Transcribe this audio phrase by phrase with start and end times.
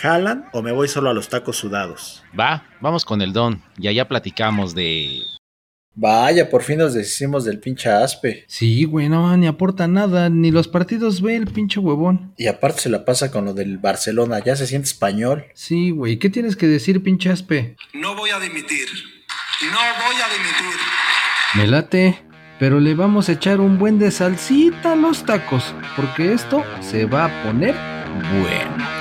[0.00, 2.22] ¿Jalan o me voy solo a los tacos sudados?
[2.38, 3.62] Va, vamos con el don.
[3.76, 5.22] Y allá platicamos de
[6.00, 8.44] Vaya, por fin nos deshicimos del pinche aspe.
[8.46, 12.34] Sí, güey, no, ni aporta nada, ni los partidos ve el pinche huevón.
[12.36, 15.46] Y aparte se la pasa con lo del Barcelona, ya se siente español.
[15.54, 17.74] Sí, güey, ¿qué tienes que decir, pinche aspe?
[17.94, 18.86] No voy a dimitir.
[19.62, 20.80] No voy a dimitir.
[21.56, 22.22] Me late,
[22.60, 27.06] pero le vamos a echar un buen de salsita a los tacos, porque esto se
[27.06, 27.74] va a poner
[28.40, 28.97] bueno.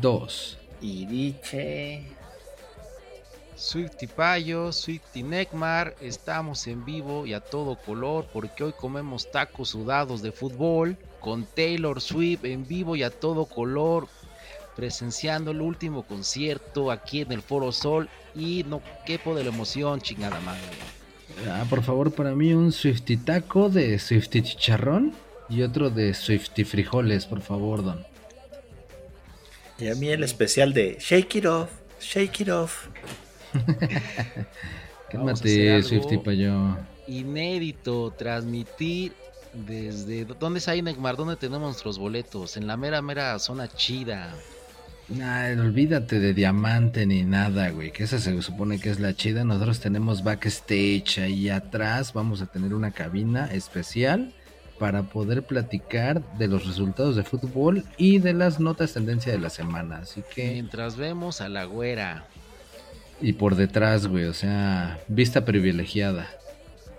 [0.00, 0.58] Dos.
[0.80, 2.02] Y diche.
[3.54, 9.68] Swifty Payo, Swifty Necmar, estamos en vivo y a todo color porque hoy comemos tacos
[9.68, 14.08] sudados de fútbol con Taylor Swift en vivo y a todo color
[14.76, 20.00] presenciando el último concierto aquí en el Foro Sol y no quepo de la emoción,
[20.00, 20.62] chingada madre.
[21.46, 25.12] Ah, por favor, para mí un Swifty taco de Swifty chicharrón
[25.50, 28.09] y otro de Swifty frijoles, por favor, don.
[29.80, 32.88] Y a mí el especial de Shake It Off, Shake It Off.
[35.10, 36.76] Cálmate, Swifty Payo.
[37.08, 39.12] Inédito, transmitir
[39.54, 40.26] desde...
[40.26, 41.16] ¿Dónde es ahí, Neymar?
[41.16, 42.56] ¿Dónde tenemos nuestros boletos?
[42.58, 44.34] En la mera, mera zona chida.
[45.08, 47.90] Nah, olvídate de diamante ni nada, güey.
[47.90, 49.44] Que esa se supone que es la chida.
[49.44, 52.12] Nosotros tenemos backstage ahí atrás.
[52.12, 54.34] Vamos a tener una cabina especial
[54.80, 59.50] para poder platicar de los resultados de fútbol y de las notas tendencia de la
[59.50, 59.98] semana.
[59.98, 60.52] Así que.
[60.52, 62.24] Mientras vemos a la güera.
[63.20, 66.30] Y por detrás, güey, o sea, vista privilegiada.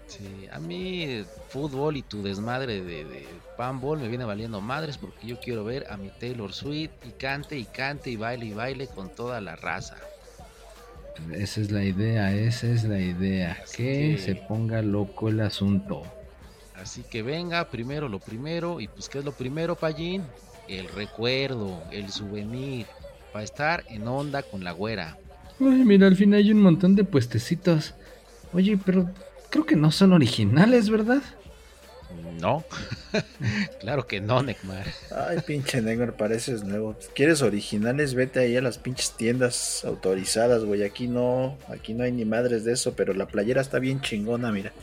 [0.06, 3.25] Sí, a mí fútbol y tu desmadre de, de
[3.58, 7.58] panball me viene valiendo madres porque yo quiero ver a mi Taylor Swift y cante
[7.58, 9.98] y cante y baile y baile con toda la raza.
[11.34, 13.58] Esa es la idea, esa es la idea.
[13.75, 16.03] Que, que se ponga loco el asunto.
[16.81, 18.81] Así que venga, primero lo primero.
[18.81, 20.24] Y pues, ¿qué es lo primero, Pallín?
[20.68, 22.88] El recuerdo, el souvenir.
[23.31, 25.18] Para estar en onda con la güera.
[25.59, 27.94] Ay, mira, al fin hay un montón de puestecitos.
[28.52, 29.09] Oye, pero
[29.50, 31.22] creo que no son originales, ¿verdad?
[32.42, 32.66] No,
[33.80, 34.86] claro que no, Necmar.
[35.16, 36.98] Ay, pinche Necmar, pareces nuevo.
[37.13, 38.16] ¿Quieres originales?
[38.16, 40.84] Vete ahí a las pinches tiendas autorizadas, güey.
[40.84, 44.52] Aquí no, aquí no hay ni madres de eso, pero la playera está bien chingona,
[44.52, 44.74] mira.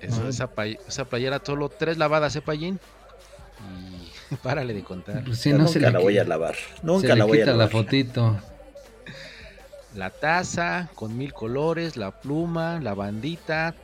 [0.00, 0.50] Eso, esa,
[0.86, 2.78] esa, playera solo tres lavadas, ¿eh, Payín?
[4.30, 5.24] Y párale de contar.
[5.24, 6.56] Pues sí, no nunca se la voy a lavar.
[6.82, 7.66] Nunca la voy a lavar.
[7.66, 8.36] la fotito.
[9.94, 13.74] La taza con mil colores, la pluma, la bandita.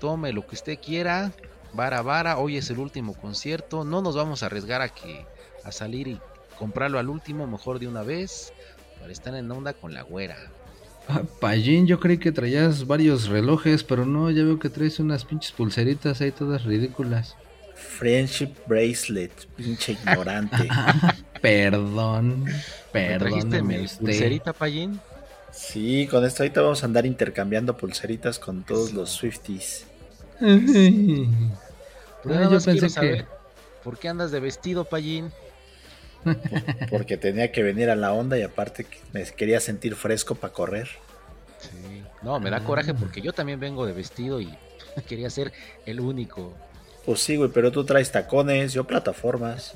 [0.00, 1.32] Tome lo que usted quiera.
[1.72, 2.38] Vara, vara.
[2.38, 3.84] Hoy es el último concierto.
[3.84, 5.24] No nos vamos a arriesgar a que
[5.64, 6.20] a salir y
[6.58, 8.52] comprarlo al último, mejor de una vez.
[8.98, 10.36] Para estar en onda con la güera.
[11.08, 15.24] Ah, Pallín, yo creí que traías varios relojes, pero no, ya veo que traes unas
[15.24, 17.36] pinches pulseritas ahí todas ridículas.
[17.74, 20.68] Friendship bracelet, pinche ignorante.
[21.42, 22.44] perdón,
[22.92, 24.00] perdóneme usted.
[24.00, 25.00] ¿Pulserita, Pallín?
[25.52, 29.86] Sí, con esto ahorita vamos a andar intercambiando pulseritas con todos los Swifties.
[30.38, 30.56] Pero
[32.24, 32.88] yo pensé que...
[32.88, 33.26] Saber,
[33.82, 35.30] ¿Por qué andas de vestido, Pallín?
[36.90, 40.88] Porque tenía que venir a la onda y aparte me quería sentir fresco para correr.
[41.60, 42.02] Sí.
[42.22, 42.64] No, me da ah.
[42.64, 44.52] coraje porque yo también vengo de vestido y
[45.08, 45.52] quería ser
[45.86, 46.52] el único.
[47.04, 49.74] Pues sí, güey, pero tú traes tacones, yo plataformas.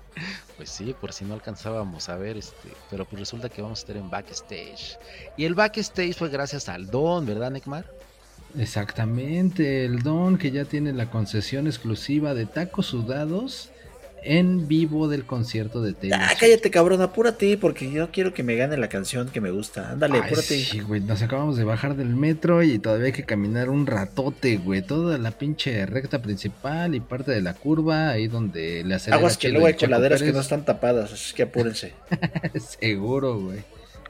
[0.56, 3.82] pues sí, por si no alcanzábamos a ver, este, pero pues resulta que vamos a
[3.82, 4.98] estar en backstage.
[5.36, 7.90] Y el backstage fue gracias al Don, ¿verdad, Necmar?
[8.58, 13.70] Exactamente, el Don que ya tiene la concesión exclusiva de tacos sudados
[14.24, 16.18] en vivo del concierto de Taylor.
[16.20, 19.90] Ah, cállate, cabrón, apúrate, porque yo quiero que me gane la canción que me gusta.
[19.90, 20.58] Ándale, apúrate.
[20.58, 24.56] Sí, güey, nos acabamos de bajar del metro y todavía hay que caminar un ratote,
[24.56, 24.82] güey.
[24.82, 29.36] Toda la pinche recta principal y parte de la curva, ahí donde le hace Aguas
[29.36, 31.92] que luego hay coladeras que no están tapadas, así que apúrense.
[32.80, 33.60] Seguro, güey.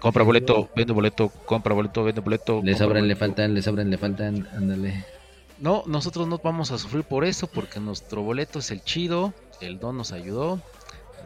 [0.00, 2.61] Compra boleto, vende boleto, compra boleto, vende boleto.
[2.62, 5.05] Le sobran, le faltan, le sobran, le faltan, ándale.
[5.58, 9.78] No, nosotros no vamos a sufrir por eso, porque nuestro boleto es el chido el
[9.78, 10.60] don nos ayudó.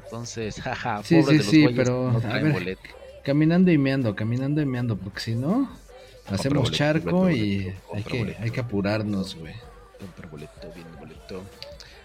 [0.04, 2.78] Entonces, jaja, sí, sí, sí, pero a ver,
[3.24, 5.70] Caminando y meando, caminando y meando, porque si no,
[6.26, 8.42] hacemos boleto, charco boleto, y boleto, hay que, boleto.
[8.42, 9.54] hay que apurarnos, güey.
[9.98, 11.42] Compra boleto, bien boleto.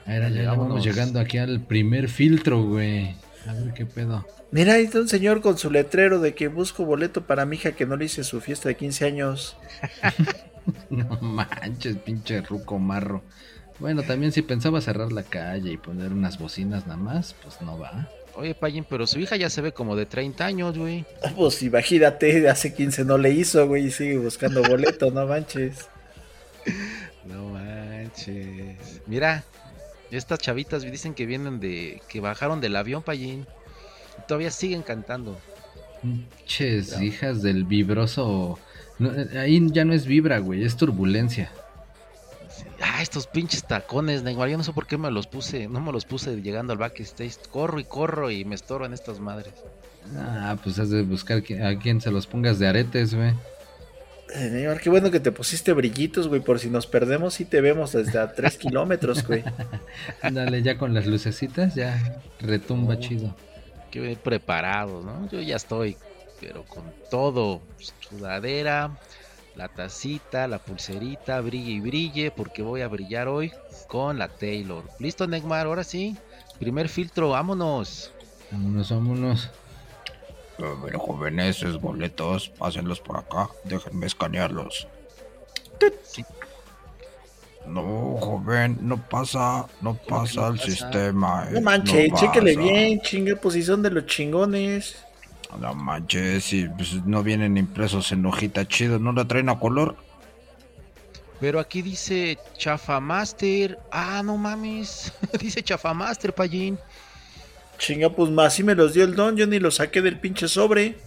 [0.06, 3.16] Ahora ya Dale, vamos llegando aquí al primer filtro, güey.
[3.48, 4.26] A ver qué pedo.
[4.52, 7.72] Mira, ahí está un señor con su letrero de que busco boleto para mi hija
[7.72, 9.58] que no le hice su fiesta de 15 años.
[10.90, 13.22] No manches, pinche ruco marro.
[13.84, 17.78] Bueno, también si pensaba cerrar la calle y poner unas bocinas nada más, pues no
[17.78, 18.08] va.
[18.34, 21.04] Oye, Payín, pero su hija ya se ve como de 30 años, güey.
[21.36, 25.90] Pues imagínate, de hace 15 no le hizo, güey, y sigue buscando boleto, no manches.
[27.26, 29.02] No manches.
[29.06, 29.44] Mira,
[30.12, 32.02] estas chavitas dicen que vienen de.
[32.08, 33.46] que bajaron del avión, Payín.
[34.18, 35.38] Y todavía siguen cantando.
[36.02, 38.60] Pinches hijas del vibroso.
[38.98, 41.52] no, eh, ahí ya no es vibra, güey, es turbulencia.
[42.78, 42.84] Sí.
[42.84, 44.50] Ah, estos pinches tacones, Neymar.
[44.50, 45.68] Yo no sé por qué me los puse.
[45.68, 47.38] No me los puse llegando al backstage.
[47.52, 49.54] Corro y corro y me estorban estas madres.
[50.18, 53.34] Ah, pues has de buscar a quien se los pongas de aretes, güey.
[54.36, 57.62] Eh, Neymar, qué bueno que te pusiste brillitos, güey, por si nos perdemos y te
[57.62, 59.44] vemos desde a 3 kilómetros, güey.
[60.22, 63.00] Ándale, ya con las lucecitas, ya retumba Oh.
[63.00, 63.36] chido.
[63.92, 65.30] Que bien preparados, ¿no?
[65.30, 65.96] Yo ya estoy,
[66.42, 67.62] pero con todo.
[68.10, 68.98] Sudadera,
[69.56, 73.52] la tacita, la pulserita, brille y brille, porque voy a brillar hoy
[73.88, 74.92] con la Taylor.
[75.00, 75.68] ¿Listo, Neymar?
[75.68, 76.18] Ahora sí.
[76.60, 78.14] Primer filtro, vámonos.
[78.52, 79.52] Vámonos, vámonos.
[80.60, 84.88] A ver, jóvenes, esos boletos, pásenlos por acá, déjenme escanearlos.
[86.04, 86.24] Sí.
[87.66, 90.66] No, joven, no pasa, no pasa no el pasa?
[90.66, 91.48] sistema.
[91.50, 94.96] eh, No manches, no chéquele bien, chingue, pues si son de los chingones.
[95.60, 99.96] No manches, si pues, no vienen impresos en hojita chido, ¿no la traen a color?
[101.40, 103.78] Pero aquí dice Chafa Master.
[103.92, 105.12] Ah, no mames.
[105.40, 106.80] dice Chafa Master, Payín.
[107.78, 110.48] Chinga, pues más si me los dio el don, yo ni los saqué del pinche
[110.48, 110.98] sobre.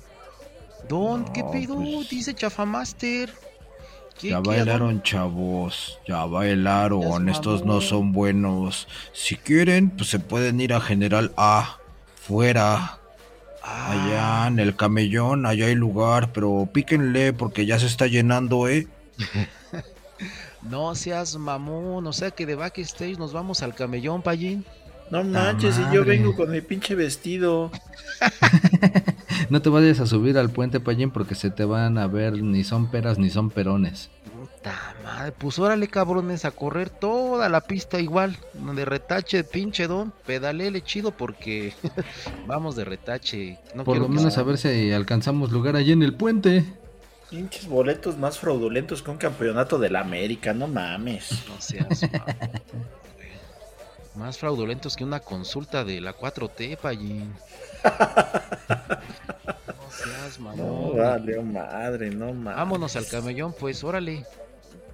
[0.89, 1.77] Don, ¿qué pedo?
[1.77, 3.31] pues- Dice Chafa Master.
[4.21, 8.89] ¿Qué- Ya qué, bailaron, chavos, ya bailaron, Ya estos no son buenos.
[9.13, 11.79] Si quieren, pues se pueden ir a General A,
[12.15, 12.99] fuera.
[13.67, 18.87] Allá en el camellón, allá hay lugar, pero píquenle porque ya se está llenando, ¿eh?
[20.63, 24.65] No seas mamón, o sea que de backstage nos vamos al camellón, Payín.
[25.11, 27.71] No manches, y yo vengo con mi pinche vestido.
[29.49, 32.65] No te vayas a subir al puente Payín porque se te van a ver ni
[32.65, 34.11] son peras ni son perones.
[35.05, 40.83] Madre, pues órale cabrones a correr toda la pista igual, de retache, pinche don, pedalele
[40.83, 41.73] chido porque
[42.47, 43.59] vamos de retache.
[43.75, 46.65] No Por lo menos a ver si alcanzamos lugar allí en el puente.
[47.31, 51.45] Pinches boletos más fraudulentos que un campeonato de la América, no mames.
[51.49, 52.35] No seas mamón.
[54.15, 57.33] Más fraudulentos que una consulta de la 4T, Payín.
[59.69, 60.97] No seas No, mamón.
[60.99, 62.57] vale, madre, no mames.
[62.57, 64.25] Vámonos al camellón, pues, órale.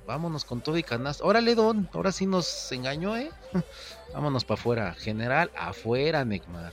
[0.06, 1.24] Vámonos con todo y canasta.
[1.24, 1.88] Órale, Don.
[1.92, 3.30] Ahora sí nos engañó, ¿eh?
[4.14, 4.94] Vámonos para afuera.
[4.94, 6.72] General, afuera, Neymar.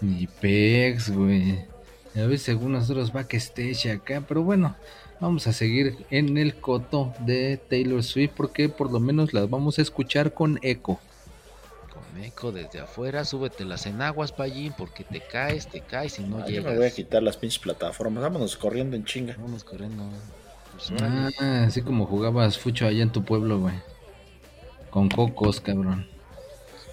[0.00, 1.64] Ni pex, güey.
[2.16, 4.76] A ver, según nosotros backstage acá, pero bueno,
[5.20, 9.78] vamos a seguir en el coto de Taylor Swift porque por lo menos las vamos
[9.78, 11.00] a escuchar con eco.
[11.92, 16.38] Con eco desde afuera, súbete las enaguas, Payín, porque te caes, te caes y no
[16.38, 16.72] Ah, yo llegas.
[16.72, 18.22] me voy a quitar las pinches plataformas.
[18.22, 19.34] Vámonos corriendo en chinga.
[19.36, 20.04] Vámonos corriendo.
[21.00, 23.74] Ah, así como jugabas fucho allá en tu pueblo, güey.
[24.90, 26.06] Con cocos, cabrón.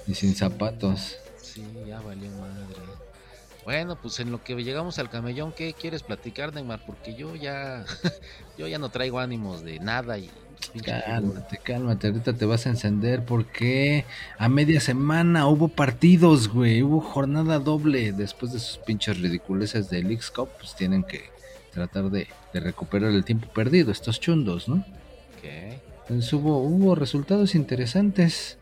[0.08, 1.18] Y sin zapatos.
[1.38, 2.76] Sí, ya valió madre.
[3.64, 6.84] Bueno, pues en lo que llegamos al camellón, ¿qué quieres platicar, Neymar?
[6.86, 7.86] Porque yo ya,
[8.58, 10.30] yo ya no traigo ánimos de nada y.
[10.86, 14.06] Cálmate, cálmate, ahorita te vas a encender porque
[14.38, 20.04] a media semana hubo partidos, güey, hubo jornada doble después de sus pinches ridiculeces de
[20.04, 21.32] Leagues Cup, pues tienen que
[21.74, 24.76] tratar de, de recuperar el tiempo perdido, estos chundos, ¿no?
[25.38, 25.46] Ok.
[26.10, 28.58] Entonces hubo, hubo resultados interesantes.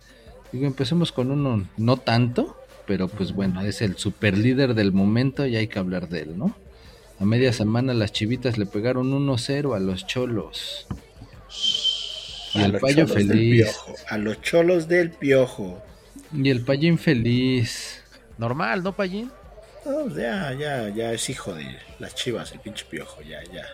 [0.52, 5.46] Digo, empecemos con uno no tanto, pero pues bueno, es el super líder del momento
[5.46, 6.56] y hay que hablar de él, ¿no?
[7.20, 10.88] A media semana las chivitas le pegaron 1-0 a los cholos.
[12.54, 13.62] Y A el los payo cholos del feliz.
[13.66, 15.82] piojo, A los cholos del piojo.
[16.34, 18.02] Y el payo infeliz.
[18.38, 19.32] Normal, ¿no, Payín?
[19.90, 21.66] No, ya, ya, ya es hijo de
[21.98, 23.66] las chivas, el pinche piojo, ya, ya.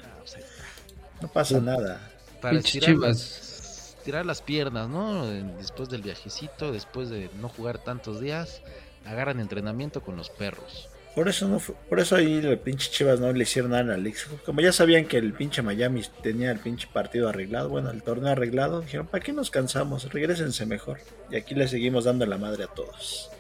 [1.22, 2.00] No pasa nada.
[2.42, 3.02] Para chivas.
[3.02, 5.26] las, tirar las piernas, ¿no?
[5.58, 8.62] Después del viajecito, después de no jugar tantos días,
[9.06, 10.88] agarran entrenamiento con los perros.
[11.16, 13.96] Por eso no fue- por eso ahí el pinche Chivas no le hicieron nada a
[13.96, 14.28] Alex.
[14.46, 18.32] Como ya sabían que el pinche Miami tenía el pinche partido arreglado, bueno, el torneo
[18.32, 20.12] arreglado, dijeron, ¿para qué nos cansamos?
[20.12, 21.00] Regrésense mejor.
[21.32, 23.32] Y aquí le seguimos dando la madre a todos.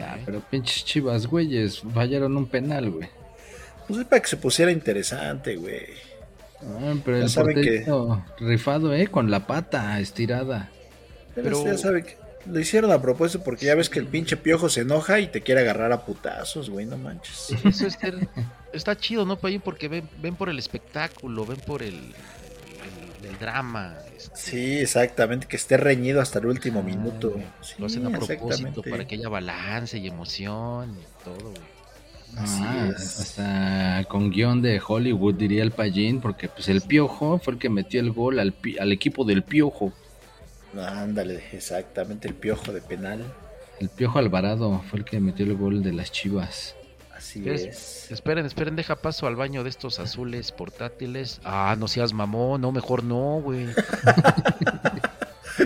[0.00, 3.08] Ah, pero pinches chivas, güeyes, fallaron un penal, güey.
[3.86, 5.86] Pues es para que se pusiera interesante, güey.
[6.62, 7.84] Ah, pero Ya el saben que-
[8.38, 10.70] rifado, eh, con la pata estirada.
[11.34, 12.16] Pero, Pero- ya sabe que
[12.46, 15.42] lo hicieron a propósito porque ya ves que el pinche piojo se enoja y te
[15.42, 17.48] quiere agarrar a putazos, güey, no manches.
[17.64, 18.28] Eso es ser-
[18.72, 19.60] está chido, ¿no, Payín?
[19.60, 21.98] Porque ven, ven por el espectáculo, ven por el,
[23.30, 23.96] el, drama.
[24.16, 27.34] este, Sí, exactamente, que esté reñido hasta el último Ah, minuto.
[27.62, 31.80] Sí, lo hacen a propósito para que haya balance y emoción y todo, güey.
[32.36, 33.20] Así Ah, es.
[33.20, 37.68] hasta con guion de Hollywood diría el Pallín, porque pues el Piojo fue el que
[37.68, 39.92] metió el gol al, pi- al equipo del Piojo.
[40.76, 43.24] Ándale, exactamente, el piojo de penal.
[43.80, 46.76] El Piojo Alvarado fue el que metió el gol de las Chivas.
[47.20, 47.44] Así.
[48.08, 51.38] Esperen, esperen, deja paso al baño de estos azules portátiles.
[51.44, 53.66] Ah, no seas mamón, no, mejor no, güey.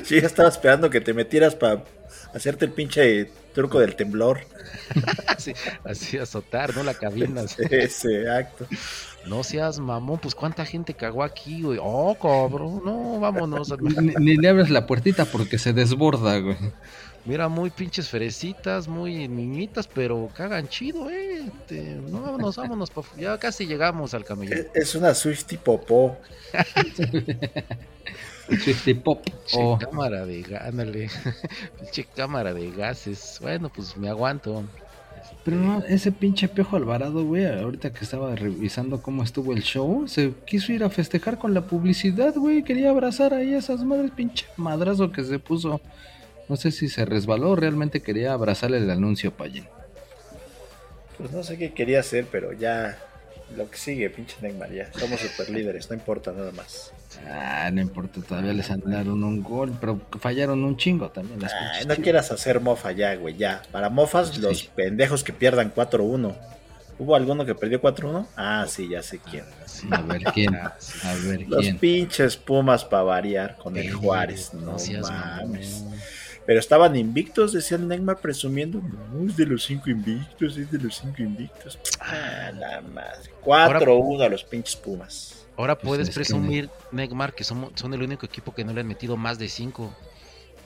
[0.03, 1.85] Sí, ya estaba esperando que te metieras para
[2.35, 4.41] hacerte el pinche truco del temblor.
[5.29, 5.53] así,
[5.85, 6.83] así azotar, ¿no?
[6.83, 7.43] La cabina.
[7.71, 8.67] Ese acto.
[9.27, 11.79] No seas mamón, pues cuánta gente cagó aquí, güey.
[11.83, 13.73] Oh, cabrón, no, vámonos.
[13.81, 16.57] Ni, ni le abres la puertita porque se desborda, güey.
[17.27, 21.47] Mira, muy pinches fresitas, muy niñitas, pero cagan chido, eh.
[21.47, 22.91] Este, no, vámonos, vámonos.
[22.91, 24.59] pa' Ya casi llegamos al camellón.
[24.59, 26.19] Es- Es una Swifty popó.
[28.63, 29.23] Swifty Pop.
[29.25, 31.09] Pinche Oh, cámara de gas, ándale.
[31.81, 33.39] Pinche cámara de gases.
[33.41, 34.65] Bueno, pues me aguanto.
[35.45, 40.09] Pero no, ese pinche Piojo Alvarado, güey, ahorita que estaba revisando cómo estuvo el show,
[40.09, 42.63] se quiso ir a festejar con la publicidad, güey.
[42.63, 45.83] Quería abrazar ahí a esas madres, pinche madrazo que se puso.
[46.49, 49.67] No sé si se resbaló o realmente quería abrazarle el anuncio, Pallín.
[51.19, 52.99] Pues no sé qué quería hacer, pero ya
[53.55, 54.91] lo que sigue, pinche Neymar, ya.
[54.95, 56.91] Somos super líderes, no importa nada más.
[57.29, 61.87] Ah, no importa, todavía les andaron un gol, pero fallaron un chingo también las pinches
[61.87, 63.63] no quieras hacer mofa ya, güey, ya.
[63.73, 64.41] Para mofas, Sí.
[64.41, 66.35] los pendejos que pierdan 4-1.
[66.99, 68.27] ¿Hubo alguno que perdió 4-1?
[68.37, 69.45] Ah, sí, ya sé quién.
[69.67, 69.89] Sí.
[69.91, 71.79] A ver quién, Ah, a ver Los quién.
[71.79, 74.55] pinches Pumas para variar con el Juárez.
[74.55, 75.85] No mames.
[76.47, 78.81] Pero estaban invictos, decía el Neymar presumiendo.
[78.81, 81.79] No, es de los cinco invictos, es de los cinco invictos.
[82.01, 83.31] Ah, la madre.
[83.43, 85.44] 4-1 a los pinches Pumas.
[85.57, 88.73] Ahora Pues puedes es que- presumir, Neymar, que somos, son el único equipo que no
[88.73, 89.95] le han metido más de 5.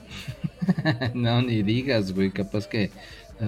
[1.14, 2.90] no, ni digas, güey, capaz que eh,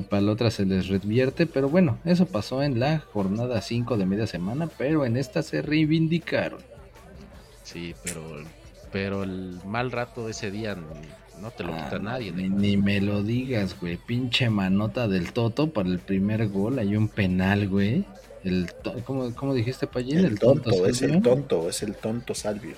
[0.09, 4.07] para la otra se les revierte, pero bueno, eso pasó en la jornada 5 de
[4.07, 6.61] media semana, pero en esta se reivindicaron.
[7.63, 8.23] Sí, pero,
[8.93, 10.77] pero el mal rato de ese día
[11.41, 12.33] no te lo Ah, quita nadie.
[12.33, 16.97] Ni, ni me lo digas, güey, pinche manota del Toto para el primer gol, hay
[16.97, 18.05] un penal, güey.
[18.45, 18.71] El
[19.05, 20.25] ¿cómo, cómo dijiste, Payín?
[20.25, 22.75] El tonto, es el tonto, es el tonto Salvio.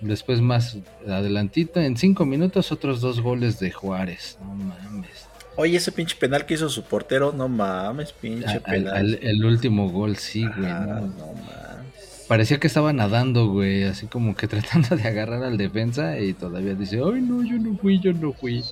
[0.00, 4.38] Después más adelantito, en cinco minutos, otros dos goles de Juárez.
[4.42, 5.26] No mames.
[5.56, 8.96] Oye, ese pinche penal que hizo su portero, no mames, pinche Al- penal.
[8.96, 10.70] al- el último gol, sí, güey.
[10.70, 11.00] Ah, no.
[11.06, 12.24] no mames.
[12.28, 16.74] Parecía que estaba nadando, güey, así como que tratando de agarrar al defensa y todavía
[16.74, 18.62] dice, ay, no, yo no fui, yo no fui.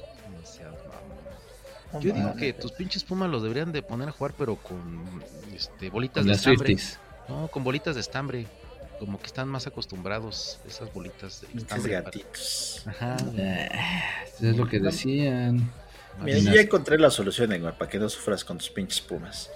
[2.00, 5.22] Yo digo que tus pinches Pumas los deberían de poner a jugar, pero con
[5.54, 6.66] este, bolitas Con de las estambre.
[6.66, 6.98] Swifties.
[7.28, 8.46] No, con bolitas de estambre.
[8.98, 12.02] Como que están más acostumbrados esas bolitas de Pinches estambre.
[12.02, 12.18] para-.
[12.86, 13.16] Ajá.
[13.72, 15.70] Ah, es lo que decían.
[16.22, 19.50] Mira, yo ya encontré la solución, para que no sufras con tus pinches pumas.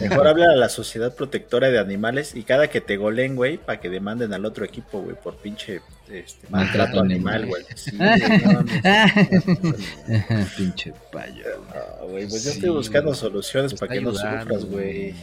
[0.00, 3.80] Mejor habla a la Sociedad Protectora de Animales y cada que te golen, güey, para
[3.80, 5.80] que demanden al otro equipo, güey, por pinche
[6.10, 7.64] este, maltrato animal, güey.
[7.74, 7.90] Sí,
[10.56, 11.44] Pinche payo.
[12.00, 15.14] no, güey, pues yo estoy buscando soluciones para que no sufras, güey.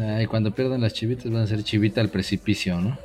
[0.00, 2.98] Ay, cuando pierdan las chivitas van a ser chivita al precipicio, ¿no?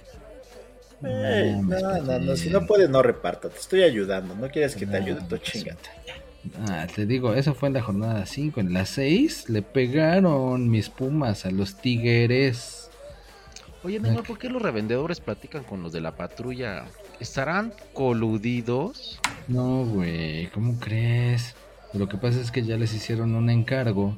[1.01, 3.50] No, no, no, si no puede, no reparta.
[3.50, 4.35] Te estoy ayudando.
[4.35, 5.75] No quieres que te ayude, No, tu pues, chinga.
[6.67, 8.59] Ah, te digo, eso fue en la jornada 5.
[8.59, 12.89] En la 6 le pegaron mis pumas a los tigres.
[13.83, 16.85] Oye, Neymar, ¿por qué los revendedores platican con los de la patrulla?
[17.19, 19.19] ¿Estarán coludidos?
[19.47, 21.55] No, güey, ¿cómo crees?
[21.93, 24.17] Lo que pasa es que ya les hicieron un encargo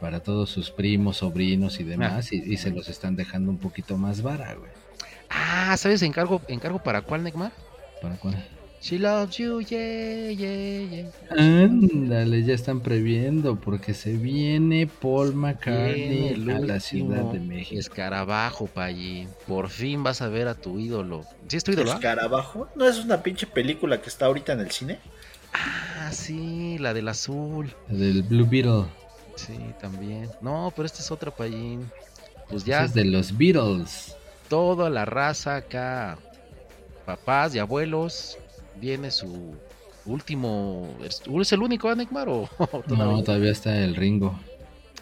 [0.00, 3.96] para todos sus primos, sobrinos y demás, y, y se los están dejando un poquito
[3.96, 4.70] más vara, güey.
[5.28, 7.52] Ah, ¿sabes encargo, encargo para cuál, Neymar?
[8.00, 8.44] ¿Para cuál?
[8.82, 11.10] She loves you, yeah, yeah, yeah.
[11.30, 17.78] Ándale, ya están previendo porque se viene Paul McCartney el a la Ciudad de México.
[17.78, 19.28] Escarabajo, Pallín.
[19.46, 21.24] Por fin vas a ver a tu ídolo.
[21.46, 21.92] ¿Sí es tu ídolo?
[21.92, 21.94] ah?
[21.94, 22.68] ¿Escarabajo?
[22.74, 24.98] ¿No es una pinche película que está ahorita en el cine?
[25.52, 27.72] Ah, sí, la del azul.
[27.88, 28.86] Del Blue Beetle.
[29.36, 30.28] Sí, también.
[30.40, 31.88] No, pero este es otro Pallín.
[32.48, 34.16] Pues ya es de los Beatles.
[34.48, 36.18] toda la raza acá,
[37.06, 38.38] papás y abuelos,
[38.82, 39.54] viene su
[40.04, 40.88] último.
[41.04, 42.28] ¿Es el único, ah, Neymar?
[42.28, 42.48] ¿O
[42.88, 44.38] No, todavía está el Ringo.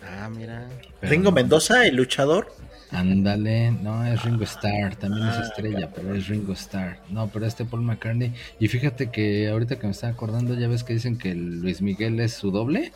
[0.06, 0.68] Ah, mira.
[1.00, 1.32] Pero Ringo.
[1.32, 2.52] Mendoza, el luchador.
[2.92, 6.98] Ándale, no, es Ringo Starr, también es Ah, estrella, pero es Ringo Starr.
[7.08, 8.34] No, pero este Paul McCartney.
[8.58, 11.80] Y fíjate que ahorita que me estaba acordando, ya ves que dicen que el Luis
[11.80, 12.92] Miguel es su doble.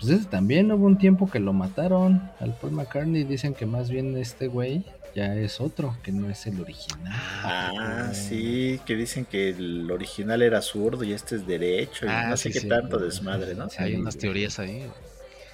[0.00, 3.24] Pues ese también hubo un tiempo que lo mataron al Paul McCartney.
[3.24, 7.22] Dicen que más bien este güey ya es otro, que no es el original.
[7.42, 12.22] Ah, sí, que dicen que el original era zurdo y este es derecho y Ah,
[12.22, 12.68] no sé sí, qué sí.
[12.68, 13.68] tanto desmadre, ¿no?
[13.68, 14.18] Sí, Hay unas güey.
[14.18, 14.92] teorías ahí.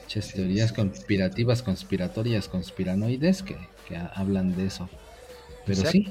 [0.02, 4.88] Muchas Sí, teorías sí, conspirativas, conspiratorias, conspiranoides que, que ha- hablan de eso.
[5.64, 6.06] Pero O sea, sí,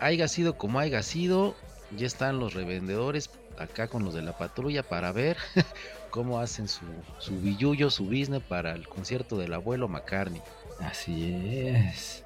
[0.00, 4.82] Haiga sido como haya sido, ya están los revendedores acá con los de la patrulla
[4.88, 5.38] para ver
[6.10, 10.44] cómo hacen su, su billullo, su business para el concierto del abuelo McCartney.
[10.78, 11.32] así
[11.68, 12.24] es.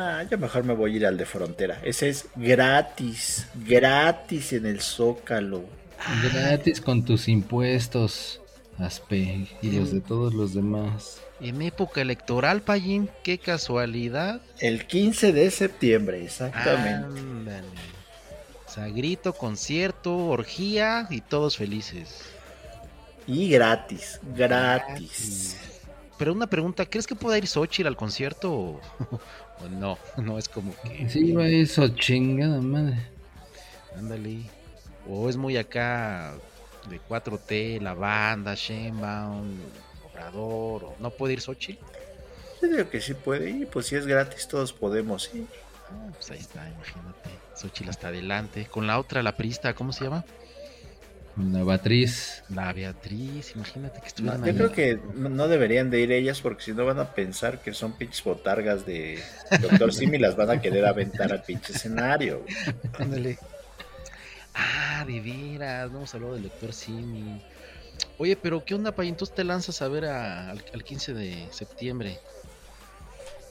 [0.00, 1.80] Ah, yo mejor me voy a ir al de frontera.
[1.82, 5.64] Ese es gratis, gratis en el Zócalo.
[6.22, 8.40] Gratis con tus impuestos,
[8.78, 11.20] Aspe, y los de todos los demás.
[11.40, 14.40] En época electoral, Payín, qué casualidad.
[14.60, 17.18] El 15 de septiembre, exactamente.
[17.18, 17.66] Ándale.
[18.66, 22.22] O sea, grito, concierto, orgía y todos felices.
[23.26, 25.56] Y gratis, gratis.
[26.18, 28.80] Pero una pregunta, ¿crees que pueda ir Xochitl al concierto o,
[29.64, 29.98] o no?
[30.16, 31.08] No es como que...
[31.08, 32.98] Sí, va eso, chingada madre.
[33.96, 34.42] Ándale.
[35.08, 36.34] O es muy acá
[36.90, 39.56] de 4T, la banda, Shenbaum,
[40.10, 41.84] Obrador, o no puede ir Xochitl.
[42.60, 45.46] Yo digo que sí puede ir, pues si es gratis todos podemos ir.
[45.90, 47.30] Ah, pues ahí está, imagínate.
[47.54, 48.66] Xochitl hasta adelante.
[48.66, 50.24] Con la otra, la prista, ¿cómo se llama?
[51.38, 52.42] La Batriz.
[52.48, 54.54] La Beatriz, imagínate que No, estuvieran yo ahí.
[54.56, 57.92] creo que no deberían de ir ellas porque si no van a pensar que son
[57.92, 59.22] pinches botargas de
[59.60, 62.44] Doctor Simi y las van a querer aventar al pinche escenario.
[62.98, 63.38] Ándale.
[64.54, 67.40] Ah, de veras, no hemos hablado del lector Simi.
[68.18, 69.16] Oye, pero ¿qué onda, Payín?
[69.16, 72.18] ¿Tú te lanzas a ver a- al, al 15 de septiembre?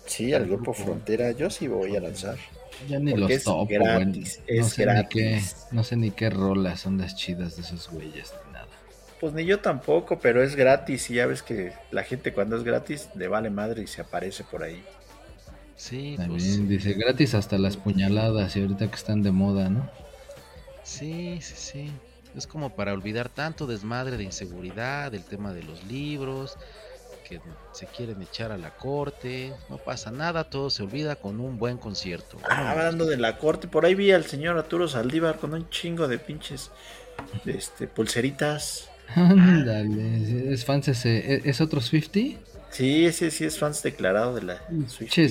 [0.05, 2.37] Sí, al grupo Frontera yo sí voy a lanzar.
[2.79, 4.13] Ya ni los es topo, güey.
[4.13, 5.67] gratis, No es sé ni qué, gratis.
[5.71, 8.67] no sé ni qué rolas son las chidas de esos güeyes ni nada.
[9.19, 12.63] Pues ni yo tampoco, pero es gratis y ya ves que la gente cuando es
[12.63, 14.87] gratis le vale madre y se aparece por ahí.
[15.75, 16.67] Sí, También pues.
[16.67, 19.91] dice gratis hasta las puñaladas y ahorita que están de moda, ¿no?
[20.83, 21.91] Sí, sí, sí.
[22.35, 26.57] Es como para olvidar tanto desmadre de inseguridad, del tema de los libros,
[27.27, 27.39] que
[27.73, 29.53] se quieren echar a la corte.
[29.69, 32.37] No pasa nada, todo se olvida con un buen concierto.
[32.49, 36.07] Ah, hablando de la corte, por ahí vi al señor Arturo Saldívar con un chingo
[36.07, 36.71] de pinches
[37.45, 38.89] este, pulseritas.
[39.15, 42.37] Ándale, es fans ese, ¿es- ¿es otro Swifty?
[42.69, 45.29] Sí, ese sí es fans declarado de la Swiftie.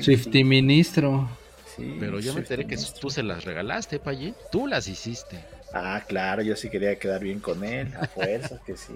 [0.00, 1.28] Swifty ministro.
[1.76, 4.34] Sí, Pero yo me enteré que tú se las regalaste, Payín.
[4.50, 5.42] Tú las hiciste.
[5.72, 8.92] Ah, claro, yo sí quería quedar bien con él, a fuerzas que sí.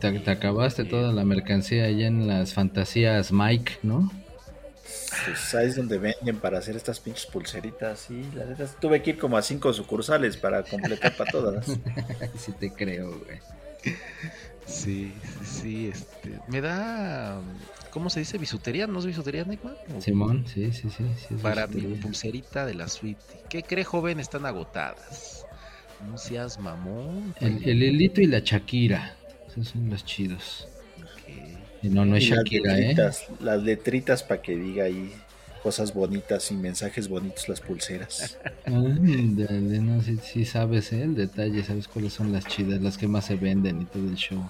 [0.00, 4.10] Te, te acabaste toda la mercancía allá en las fantasías Mike, ¿no?
[5.24, 9.18] Pues sabes dónde venden para hacer estas pinches pulseritas, sí, la neta, tuve que ir
[9.18, 11.66] como a cinco sucursales para completar para todas.
[12.36, 13.40] sí te creo, güey.
[14.64, 16.40] Sí, sí, sí, este.
[16.48, 17.40] Me da.
[17.90, 18.38] ¿Cómo se dice?
[18.38, 18.86] ¿Bisutería?
[18.86, 19.76] ¿No es bisutería, Neymar?
[19.94, 21.04] ¿O- Simón, sí, sí, sí.
[21.16, 22.00] sí es Para mi bisutería.
[22.00, 23.20] pulserita de la suite.
[23.48, 24.20] ¿Qué cree, joven?
[24.20, 25.46] Están agotadas.
[25.98, 27.34] No seas mamón.
[27.40, 29.16] El, el hilito y la Shakira.
[29.56, 30.68] Esos son los chidos.
[31.82, 32.80] No, no es las Shakira, ¿eh?
[32.80, 35.12] letritas, las letritas para que diga ahí
[35.62, 38.38] cosas bonitas y mensajes bonitos las pulseras.
[38.66, 41.02] Ándale, no, sí, sí sabes ¿eh?
[41.02, 44.16] el detalle, sabes cuáles son las chidas, las que más se venden y todo el
[44.16, 44.48] show.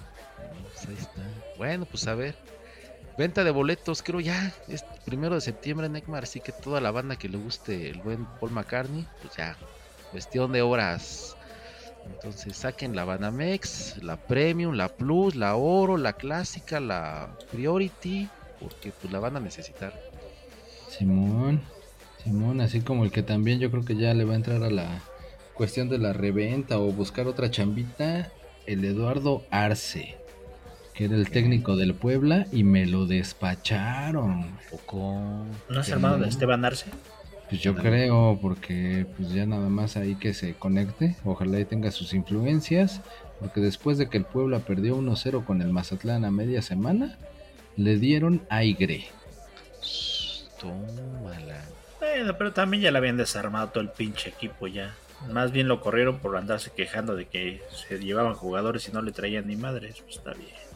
[0.73, 1.21] Pues ahí está.
[1.57, 2.35] Bueno, pues a ver.
[3.17, 4.53] Venta de boletos, creo ya.
[4.67, 6.23] Es primero de septiembre, Neymar.
[6.23, 9.57] Así que toda la banda que le guste el buen Paul McCartney, pues ya.
[10.11, 11.36] Cuestión de horas.
[12.09, 18.29] Entonces saquen la Banamex, la Premium, la Plus, la Oro, la Clásica, la Priority.
[18.59, 19.93] Porque pues la van a necesitar.
[20.89, 21.61] Simón,
[22.23, 24.69] Simón, así como el que también yo creo que ya le va a entrar a
[24.69, 25.01] la
[25.53, 28.31] cuestión de la reventa o buscar otra chambita,
[28.65, 30.17] el Eduardo Arce,
[30.93, 34.57] que era el técnico del Puebla y me lo despacharon.
[34.71, 35.45] Poco.
[35.69, 36.85] ¿No es hermano de Esteban Arce?
[37.49, 41.91] Pues yo creo, porque pues ya nada más ahí que se conecte, ojalá y tenga
[41.91, 43.01] sus influencias,
[43.39, 47.17] porque después de que el Puebla perdió 1-0 con el Mazatlán a media semana,
[47.77, 49.05] le dieron aire.
[50.59, 51.63] Tómala.
[51.99, 54.95] Bueno, pero también ya le habían desarmado todo el pinche equipo ya.
[55.31, 59.11] Más bien lo corrieron por andarse quejando de que se llevaban jugadores y no le
[59.11, 60.01] traían ni madres.
[60.01, 60.66] Pues está bien.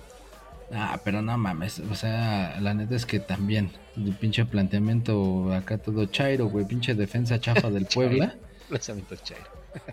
[0.74, 5.78] Ah, pero no mames, o sea, la neta es que también, el pinche planteamiento acá
[5.78, 8.36] todo chairo, güey, pinche defensa chafa del Puebla.
[8.70, 9.46] Lanzamiento chairo.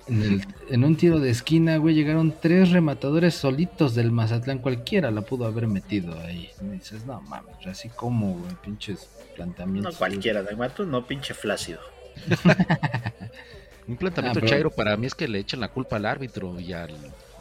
[0.09, 4.59] En, el- en un tiro de esquina, güey, llegaron tres rematadores solitos del Mazatlán.
[4.59, 6.49] Cualquiera la pudo haber metido ahí.
[6.61, 9.95] Y dices, no mames, así como, güey, pinches planteamientos.
[9.95, 11.81] No cualquiera, Neymar, tú no, pinche flácido.
[13.89, 16.59] Un planteamiento Ah, pero- chairo para mí es que le echen la culpa al árbitro
[16.61, 16.91] y, al,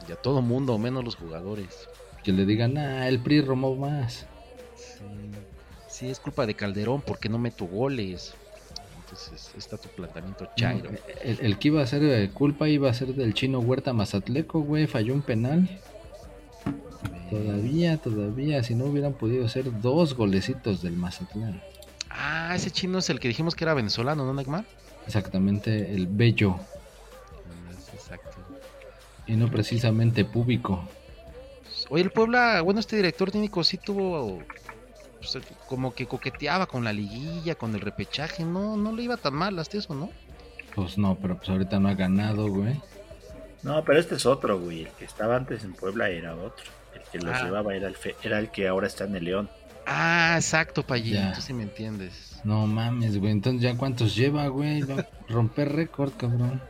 [0.07, 1.87] y a todo mundo, menos los jugadores.
[2.27, 4.25] Que le digan, ah, el PRI romó más.
[4.75, 5.31] Sí,
[5.87, 8.33] sí, es culpa de Calderón porque no meto goles.
[8.99, 10.89] Entonces está tu planteamiento chairo.
[11.23, 14.59] El, el que iba a ser de culpa iba a ser del chino Huerta Mazatleco,
[14.59, 14.87] güey.
[14.87, 15.79] Falló un penal.
[17.29, 21.61] Todavía, todavía, si no hubieran podido ser dos golecitos del Mazatlán.
[22.09, 24.65] Ah, ese chino es el que dijimos que era venezolano, ¿no, Neymar?
[25.05, 26.57] Exactamente, el bello.
[27.93, 28.35] Exacto.
[29.27, 30.89] Y no precisamente público.
[31.89, 34.39] Oye, el Puebla, bueno, este director técnico sí tuvo
[35.19, 39.33] pues, como que coqueteaba con la liguilla, con el repechaje, no, no le iba tan
[39.33, 40.09] mal hasta eso, ¿no?
[40.75, 42.79] Pues no, pero pues ahorita no ha ganado, güey.
[43.63, 44.81] No, pero este es otro, güey.
[44.83, 46.63] El que estaba antes en Puebla era otro.
[46.93, 47.43] El que los Ah.
[47.45, 49.49] llevaba era el, fe- era el que ahora está en el León.
[49.87, 51.33] Ah, exacto, Payín, Ya.
[51.33, 52.39] tú sí me entiendes.
[52.43, 53.31] No mames, güey.
[53.31, 54.81] Entonces ya cuántos lleva, güey.
[54.83, 56.61] Va a romper récord, cabrón.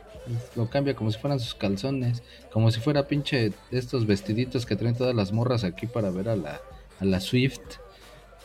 [0.56, 2.22] Lo cambia como si fueran sus calzones.
[2.52, 6.36] Como si fuera pinche estos vestiditos que traen todas las morras aquí para ver a
[6.36, 6.60] la,
[7.00, 7.60] a la Swift.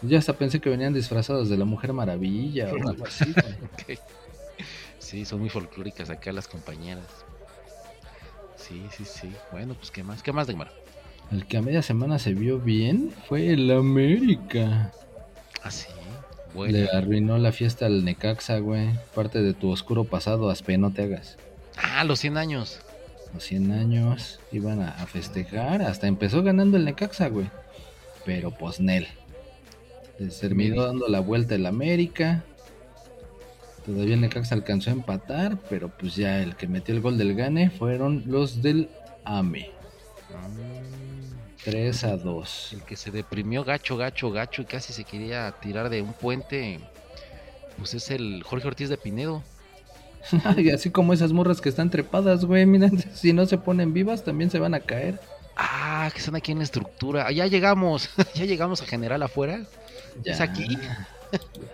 [0.02, 3.26] Ya hasta pensé que venían disfrazados de la Mujer Maravilla o algo así.
[5.00, 7.06] Sí, son muy folclóricas acá las compañeras.
[8.56, 9.32] Sí, sí, sí.
[9.52, 10.72] Bueno, pues qué más, qué más, Neymar.
[11.32, 14.91] El que a media semana se vio bien fue el América.
[15.62, 15.88] Ah, sí.
[16.56, 16.78] Bueno.
[16.78, 18.89] Le arruinó la fiesta al Necaxa, güey.
[19.13, 21.38] Parte de tu oscuro pasado, Aspe, no te hagas.
[21.77, 22.79] Ah, los 100 años.
[23.33, 25.81] Los 100 años iban a, a festejar.
[25.81, 27.49] Hasta empezó ganando el Necaxa, güey.
[28.25, 29.07] Pero pues Nel.
[30.19, 32.43] Les terminó dando la vuelta el América.
[33.86, 35.57] Todavía el Necaxa alcanzó a empatar.
[35.69, 38.89] Pero pues ya el que metió el gol del Gane fueron los del
[39.25, 39.71] AME.
[41.63, 42.73] 3 a 2.
[42.73, 46.79] El que se deprimió gacho, gacho, gacho y casi se quería tirar de un puente.
[47.77, 49.43] Pues es el Jorge Ortiz de Pinedo.
[50.57, 52.65] y así como esas morras que están trepadas, güey.
[52.65, 55.19] Mira, si no se ponen vivas, también se van a caer.
[55.55, 57.31] Ah, que están aquí en la estructura.
[57.31, 58.09] Ya llegamos.
[58.36, 59.62] ya llegamos a general afuera.
[60.23, 60.67] ¿Es aquí?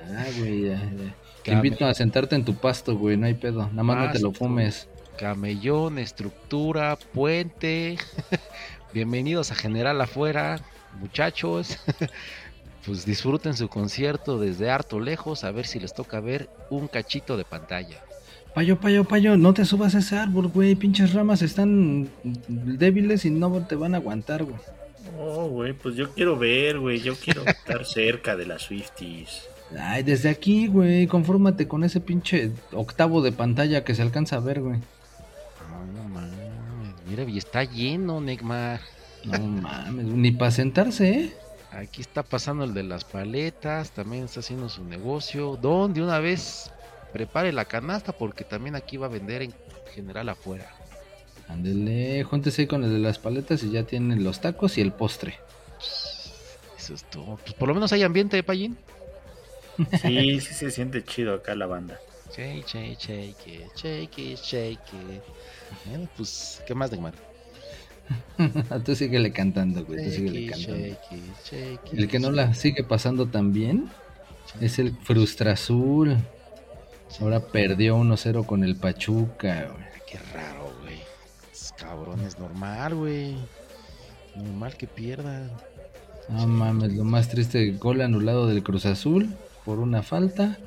[0.10, 1.16] Ya, güey, ya, ya.
[1.44, 3.68] Te invito a sentarte en tu pasto, güey, no hay pedo.
[3.70, 4.46] Nada más no te lo Pasto.
[4.46, 4.88] fumes.
[5.18, 7.98] Camellón, estructura, puente.
[8.94, 10.60] Bienvenidos a General Afuera,
[11.00, 11.78] muchachos.
[12.86, 17.36] pues disfruten su concierto desde harto lejos, a ver si les toca ver un cachito
[17.38, 18.02] de pantalla.
[18.54, 20.76] Payo, payo, payo, no te subas a ese árbol, güey.
[20.76, 22.10] Pinches ramas están
[22.48, 24.58] débiles y no te van a aguantar, güey.
[25.20, 27.00] Oh, güey, pues yo quiero ver, güey.
[27.00, 29.44] Yo quiero estar cerca de las Swifties.
[29.78, 34.40] Ay, desde aquí, güey, confórmate con ese pinche octavo de pantalla que se alcanza a
[34.40, 34.80] ver, güey.
[35.70, 38.82] No, no mames, mira, y está lleno, Neymar.
[39.26, 41.34] No mames, ni para sentarse, ¿eh?
[41.72, 45.56] Aquí está pasando el de las paletas, también está haciendo su negocio.
[45.62, 46.72] Don, de una vez
[47.12, 49.54] prepare la canasta porque también aquí va a vender en
[49.94, 50.70] general afuera.
[51.48, 55.36] Ándele, júntese con el de las paletas y ya tienen los tacos y el postre.
[56.78, 57.38] Eso es todo.
[57.38, 58.78] Pues por lo menos hay ambiente de Payín.
[60.02, 62.00] Sí, sí se siente chido acá la banda.
[62.36, 65.24] Shake, shake, shake it, shake it, shake it.
[65.86, 67.14] Bueno, pues, ¿qué más, Neymar?
[68.86, 70.78] tú síguele cantando, güey, tú Shake síguele cantando.
[70.78, 73.90] shake it, shake El que no la sigue pasando tan bien
[74.48, 76.18] shake es el Frustra Azul.
[77.20, 79.86] Ahora perdió 1-0 con el Pachuca, güey.
[80.08, 81.00] Qué raro, güey.
[81.52, 83.36] Es cabrón, es normal, güey.
[84.36, 85.52] Normal que pierdan.
[86.30, 90.58] No mames, lo más triste, gol anulado del Cruz Azul por una falta.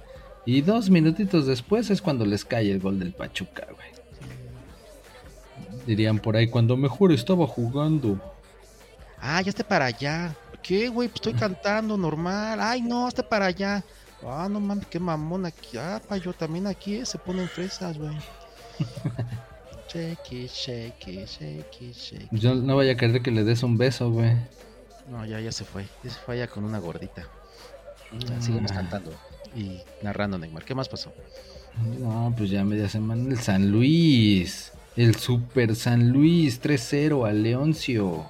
[0.45, 3.93] Y dos minutitos después es cuando les cae el gol del Pachuca, güey.
[5.87, 8.21] Dirían por ahí, cuando mejor estaba jugando.
[9.21, 10.35] Ah, ya esté para allá.
[10.63, 11.09] ¿Qué, güey?
[11.09, 12.61] Pues estoy cantando normal.
[12.61, 13.85] Ay, no, esté para allá.
[14.27, 15.77] Ah, no mames, qué mamón aquí.
[15.79, 18.17] Ah, pa, yo también aquí eh, se ponen fresas, güey.
[19.93, 22.29] shake it, shake it, shake it, shake it.
[22.33, 24.35] Yo no vaya a querer que le des un beso, güey.
[25.11, 25.87] No, ya, ya se fue.
[26.03, 27.27] Ya se fue allá con una gordita.
[28.19, 28.77] Ya, sigamos Ah.
[28.77, 29.13] cantando
[29.57, 30.65] y narrando, Neymar.
[30.65, 31.13] ¿Qué más pasó?
[31.99, 34.73] No, pues ya media semana el San Luis.
[34.97, 38.27] El Super San Luis 3-0 al Leoncio.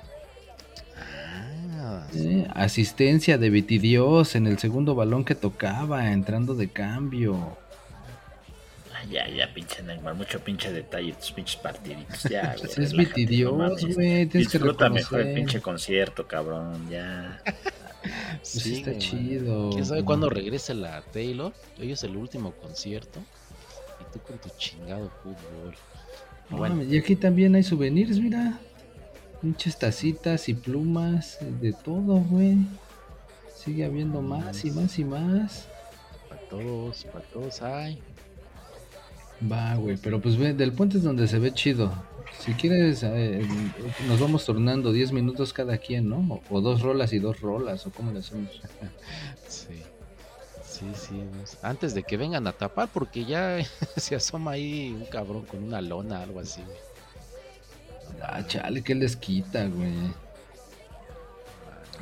[2.14, 7.57] Eh, asistencia de Vitidios en el segundo balón que tocaba, entrando de cambio.
[8.94, 10.14] Ah, ya, ya, pinche Neymar.
[10.14, 12.22] Mucho pinche detalle, tus pinches partiditos.
[12.25, 12.85] Ya, güey.
[12.85, 16.88] Es Vitidios, güey, Disfruta mejor el pinche concierto, cabrón.
[16.90, 17.40] Ya.
[18.03, 19.70] Pues sí, está chido.
[19.70, 21.53] ¿Quién sabe cuándo regrese la Taylor?
[21.81, 23.20] Hoy es el último concierto.
[24.01, 25.75] Y tú con tu chingado fútbol.
[26.51, 26.83] Bueno.
[26.83, 28.59] y aquí también hay souvenirs, mira.
[29.42, 32.59] Pinches tacitas y plumas, de todo, güey.
[33.57, 35.66] Sigue habiendo más y más y más.
[36.28, 38.00] Para todos, para todos hay.
[39.50, 41.92] Va, güey, pero pues ve, del puente es donde se ve chido.
[42.38, 43.44] Si quieres, eh,
[44.07, 46.40] nos vamos tornando 10 minutos cada quien, ¿no?
[46.48, 48.61] O, o dos rolas y dos rolas, o cómo le hacemos.
[49.48, 49.83] Sí.
[50.64, 51.22] Sí, sí.
[51.37, 53.59] pues, Antes de que vengan a tapar, porque ya
[53.96, 56.62] se asoma ahí un cabrón con una lona, algo así.
[56.62, 56.91] güey.
[58.20, 59.92] Ah, chale, ¿qué les quita, güey?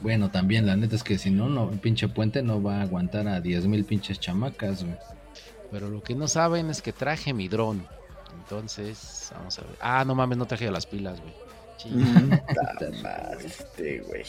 [0.03, 2.83] Bueno, también, la neta es que si no, no, el pinche puente no va a
[2.83, 4.96] aguantar a 10 mil pinches chamacas, güey.
[5.70, 7.87] Pero lo que no saben es que traje mi dron.
[8.42, 9.77] Entonces, vamos a ver.
[9.81, 11.35] Ah, no mames, no traje las pilas, güey.
[11.77, 14.25] Chinga, Puta madre, este, güey.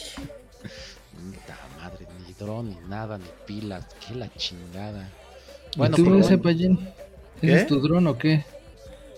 [1.14, 3.86] puta madre, ni dron, ni nada, ni pilas.
[4.06, 5.08] Qué la chingada.
[5.76, 8.44] Bueno, Bueno, ¿Tú pero ese es tu dron o qué?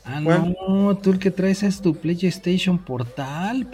[0.05, 0.57] Ah, ¿Cuál?
[0.69, 3.67] no, tú el que traes es tu PlayStation Portal.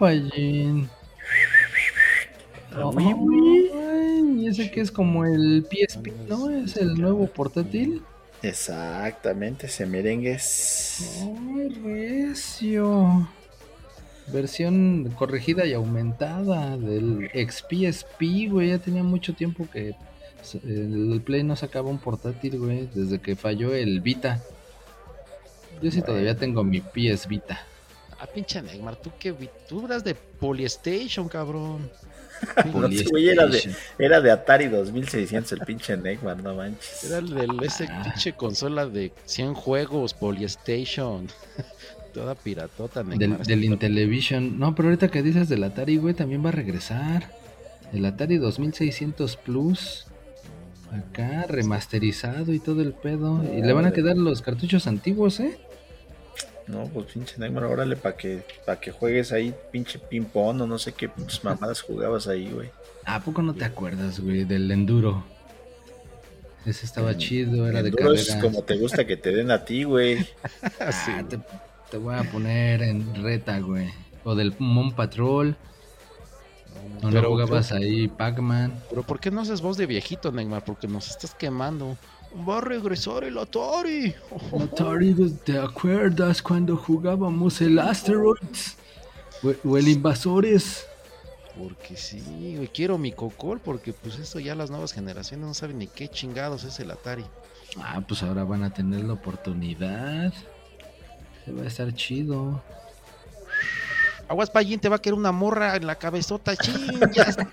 [2.93, 3.71] Uy, uy.
[3.75, 6.51] Ay, y ese que es como el PSP, ¿no?
[6.51, 8.03] Es el nuevo portátil.
[8.43, 11.21] Exactamente, ese merengue es.
[11.21, 13.29] Ay, recio.
[14.33, 18.69] Versión corregida y aumentada del XPSP, güey.
[18.69, 19.95] Ya tenía mucho tiempo que
[20.65, 22.89] el Play no sacaba un portátil, güey.
[22.95, 24.41] Desde que falló el Vita.
[25.83, 27.61] Yo sí todavía tengo mi PS Vita.
[28.19, 31.91] Ah, pinche Neymar, tú qué vi- tú eras de Polystation, cabrón.
[32.73, 37.05] No, ese güey era de, era de Atari 2600, el pinche Neckman, no manches.
[37.05, 38.03] Era el del ese Ah.
[38.05, 41.29] pinche consola de 100 juegos, Polystation.
[42.15, 43.47] Toda piratota, Del, Neymar.
[43.47, 44.59] del Intellivision.
[44.59, 47.31] No, pero ahorita que dices del Atari, güey, también va a regresar.
[47.93, 50.07] El Atari 2600 Plus.
[50.93, 53.43] Acá, remasterizado y todo el pedo.
[53.45, 55.57] Y le van a quedar los cartuchos antiguos, ¿eh?
[56.71, 60.79] No, pues pinche Neymar, órale para que, pa' que juegues ahí, pinche ping-pong o no
[60.79, 62.71] sé qué pinches mamadas jugabas ahí, güey.
[63.05, 65.25] ¿A poco no te acuerdas, güey, del Enduro?
[66.67, 68.45] Ese estaba chido, era de Enduro es carreras.
[68.45, 70.27] como te gusta que te den a ti, güey.
[70.81, 71.39] Ah, te,
[71.91, 73.89] te voy a poner en reta, güey.
[74.25, 75.57] O del Moon Patrol.
[77.03, 78.73] ¿O no Pero- jugabas ahí Pac-Man?
[78.91, 80.65] Pero ¿por qué no haces voz de viejito, Neymar?
[80.65, 81.97] Porque nos estás quemando.
[82.49, 84.15] Va a regresar el Atari.
[84.63, 85.15] Atari,
[85.45, 88.77] ¿te acuerdas cuando jugábamos el Asteroids?
[89.43, 90.87] O, o el Invasores.
[91.59, 92.23] Porque sí,
[92.57, 96.09] güey, quiero mi cocol porque pues esto ya las nuevas generaciones no saben ni qué
[96.09, 97.25] chingados es el Atari.
[97.77, 100.33] Ah, pues ahora van a tener la oportunidad.
[101.45, 102.63] Se va a estar chido.
[104.31, 107.51] Aguas Payín te va a querer una morra en la cabezota, ching, ya está.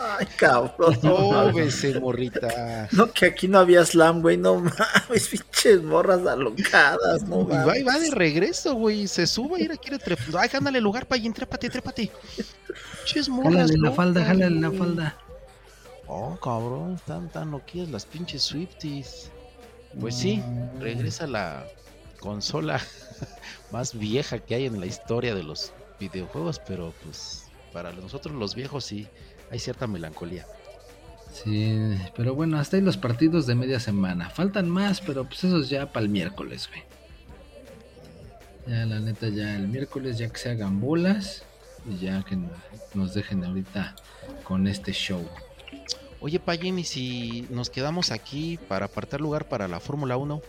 [0.00, 0.98] Ay, cabrón.
[1.02, 1.74] No, mames.
[1.74, 2.88] Sóbese, morrita.
[2.92, 4.38] No, que aquí no había slam, güey.
[4.38, 7.86] No mames, pinches morras alocadas, no Y va, y mames.
[7.86, 9.06] va de regreso, güey.
[9.06, 10.26] Se sube y ahora quiere trepar.
[10.38, 12.10] Ay, gánale lugar, Payín, trépate, trépate.
[13.04, 13.52] Ches morras.
[13.52, 15.18] Jálale la falda, jálale la falda.
[16.06, 19.30] Oh, cabrón, están tan loquillas las pinches Swifties.
[20.00, 20.42] Pues sí,
[20.80, 21.66] regresa la
[22.18, 22.80] consola
[23.72, 28.54] más vieja que hay en la historia de los videojuegos, pero pues para nosotros los
[28.54, 29.06] viejos sí
[29.50, 30.46] hay cierta melancolía.
[31.32, 31.76] Sí,
[32.16, 34.30] pero bueno, hasta ahí los partidos de media semana.
[34.30, 36.82] Faltan más, pero pues esos ya para el miércoles, güey.
[38.66, 41.44] Ya la neta, ya el miércoles ya que se hagan bolas
[41.88, 42.38] y ya que
[42.94, 43.94] nos dejen ahorita
[44.44, 45.26] con este show.
[46.20, 50.42] Oye, Payín, ¿y si nos quedamos aquí para apartar lugar para la Fórmula 1?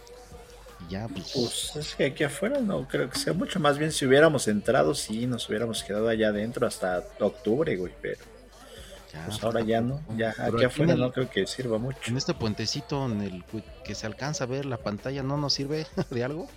[0.87, 3.59] Ya, pues, Pues es que aquí afuera no creo que sea mucho.
[3.59, 7.93] Más bien, si hubiéramos entrado, sí, nos hubiéramos quedado allá adentro hasta octubre, güey.
[8.01, 8.21] Pero
[9.13, 10.01] ya, pues ahora ya no.
[10.17, 11.99] Ya Pero aquí afuera el- no creo que sirva mucho.
[12.07, 13.43] En este puentecito en el
[13.83, 16.47] que se alcanza a ver la pantalla, ¿no nos sirve de algo?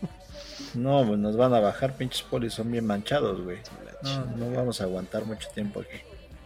[0.75, 3.59] No, pues nos van a bajar, pinches polis son bien manchados, güey.
[4.03, 5.99] No, no vamos a aguantar mucho tiempo aquí.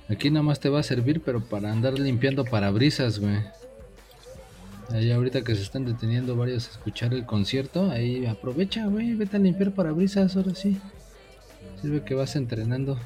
[0.09, 3.39] Aquí nada más te va a servir, pero para andar limpiando parabrisas, güey.
[4.91, 9.37] Ahí ahorita que se están deteniendo varios a escuchar el concierto, ahí aprovecha, güey, vete
[9.37, 10.79] a limpiar parabrisas, ahora sí.
[11.81, 12.99] Sirve que vas entrenando.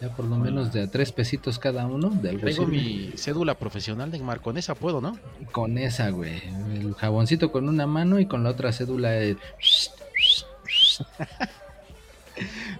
[0.00, 2.76] Ya por lo menos de a tres pesitos cada uno, de algo Tengo sirve.
[2.76, 5.18] mi cédula profesional de Mar, con esa puedo, ¿no?
[5.52, 6.42] Con esa, güey.
[6.74, 9.12] El jaboncito con una mano y con la otra cédula.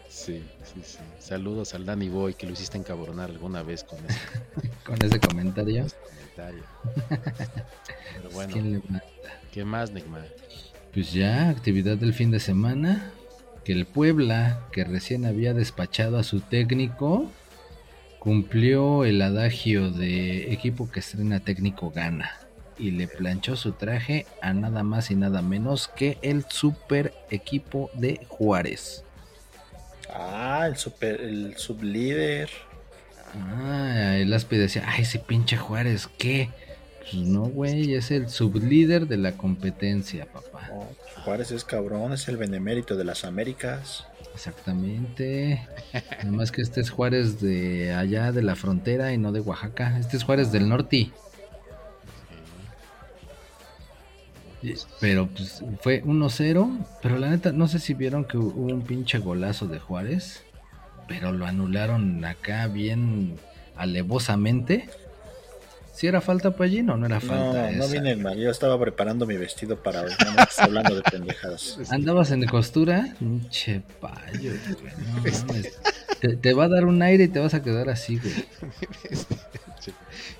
[0.08, 0.98] Sí, sí, sí.
[1.18, 4.20] Saludos al Danny Boy que lo hiciste encabronar alguna vez con ese
[4.84, 5.86] con ese comentario.
[6.34, 6.64] Comentario.
[8.16, 9.04] Pero bueno, ¿Quién le manda?
[9.52, 10.28] ¿qué más, Neymar?
[10.92, 13.10] Pues ya, actividad del fin de semana.
[13.64, 17.30] Que el Puebla, que recién había despachado a su técnico,
[18.18, 22.30] cumplió el adagio de equipo que estrena técnico gana.
[22.76, 27.88] y le planchó su traje a nada más y nada menos que el super equipo
[27.94, 29.04] de Juárez.
[30.12, 32.50] Ah, el super, el sublíder.
[33.34, 36.50] Ah, el Aspi decía, ay, ese pinche Juárez, ¿qué?
[37.00, 40.70] Pues no, güey, es el sublíder de la competencia, papá.
[41.24, 44.06] Juárez es cabrón, es el benemérito de las Américas.
[44.34, 45.66] Exactamente.
[45.92, 49.98] Nada más que este es Juárez de allá de la frontera y no de Oaxaca.
[49.98, 51.10] Este es Juárez del norte.
[55.00, 56.86] Pero pues fue 1-0.
[57.02, 60.42] Pero la neta, no sé si vieron que hubo un pinche golazo de Juárez.
[61.08, 63.36] Pero lo anularon acá bien
[63.76, 64.88] alevosamente.
[65.92, 67.70] ¿Si era falta para allí o no era No, falta?
[67.70, 67.92] no esa?
[67.92, 68.36] vine mal.
[68.36, 70.10] Yo estaba preparando mi vestido para hoy.
[70.10, 71.78] No hablando de pendejadas.
[71.90, 73.14] ¿Andabas en costura?
[73.18, 75.22] Pinche payo, no.
[76.20, 78.34] Te, te va a dar un aire y te vas a quedar así, güey.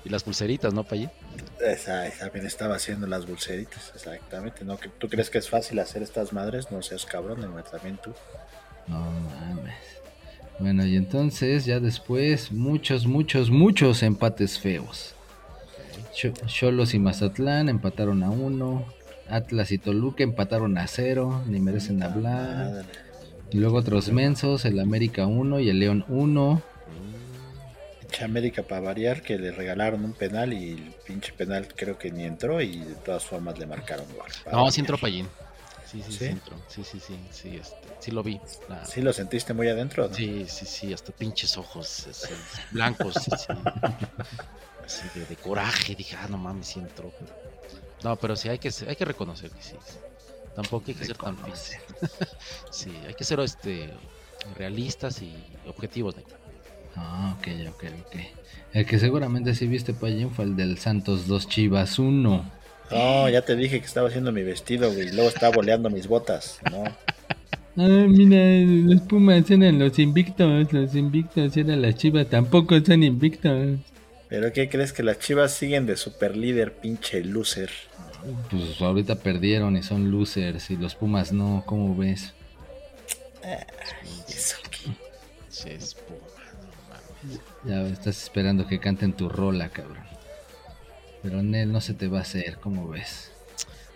[0.03, 1.09] y las pulseritas, ¿no, Payín?
[1.61, 4.65] Esa, esa, también estaba haciendo las dulceritas, exactamente.
[4.65, 4.77] ¿no?
[4.77, 6.69] que ¿Tú crees que es fácil hacer estas madres?
[6.69, 8.13] No seas cabrón, también tú.
[8.87, 9.75] No mames.
[10.59, 15.13] Bueno, y entonces ya después muchos, muchos, muchos empates feos.
[16.15, 18.85] Cho- Cholos y Mazatlán empataron a uno.
[19.29, 21.43] Atlas y Toluca empataron a cero.
[21.47, 22.85] Ni merecen hablar.
[23.51, 26.61] Y luego otros mensos, el América 1 y el León 1.
[27.99, 32.11] Pinche América para variar, que le regalaron un penal y el pinche penal creo que
[32.11, 34.27] ni entró y de todas formas le marcaron gol.
[34.51, 35.27] No, sí entró Payín.
[35.95, 36.25] Sí, sí, sí, ¿Sí?
[36.25, 36.57] entró.
[36.67, 38.41] Sí, sí, sí, sí, este, sí lo vi.
[38.67, 40.07] La- ¿Sí lo sentiste muy adentro?
[40.09, 40.13] no?
[40.13, 42.05] Sí, sí, sí, hasta pinches ojos
[42.71, 43.47] blancos, así,
[44.85, 45.95] así de, de coraje.
[45.95, 47.13] Dije, ah, no mames, sí entró.
[48.03, 49.77] No, pero sí hay que, hay que reconocer que sí.
[50.53, 51.37] Tampoco hay que ser tan.
[52.69, 53.93] Sí, hay que ser este
[54.55, 56.15] realistas y objetivos.
[56.17, 56.29] Nico.
[56.95, 58.15] Ah, ok, ok, ok.
[58.73, 62.51] El que seguramente sí viste Payín fue el del Santos 2 Chivas 1.
[62.91, 65.07] No, ya te dije que estaba haciendo mi vestido, güey.
[65.07, 66.59] y Luego estaba boleando mis botas.
[66.71, 66.83] No.
[67.77, 73.79] Ah, mira, los Pumas eran los invictos, los invictos eran las Chivas, tampoco son invictos.
[74.29, 77.69] ¿Pero qué crees que las chivas siguen de super líder, pinche loser?
[78.49, 82.33] Pues ahorita perdieron y son losers y los Pumas no, ¿cómo ves?
[84.27, 84.91] Eso qué.
[85.49, 86.17] Sí, es puma,
[86.63, 87.41] no mames.
[87.65, 90.04] Ya estás esperando que canten tu rola, cabrón.
[91.25, 93.31] Pero Nel no se te va a hacer, ¿cómo ves?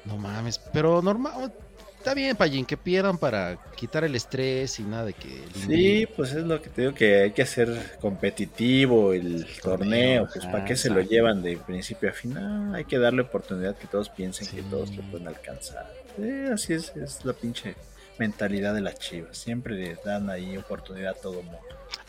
[0.04, 1.54] No mames, pero normal.
[1.96, 5.44] Está bien, Payín, que pierdan para quitar el estrés y nada de que.
[5.54, 10.44] Sí, pues es lo que te digo que hay que hacer competitivo el torneo, pues
[10.48, 14.10] para qué se lo llevan de principio a final, hay que darle oportunidad que todos
[14.10, 15.94] piensen que todos lo pueden alcanzar.
[16.16, 17.76] Sí, así es, es la pinche
[18.20, 21.60] mentalidad de las chivas, siempre les dan ahí oportunidad a todo mundo.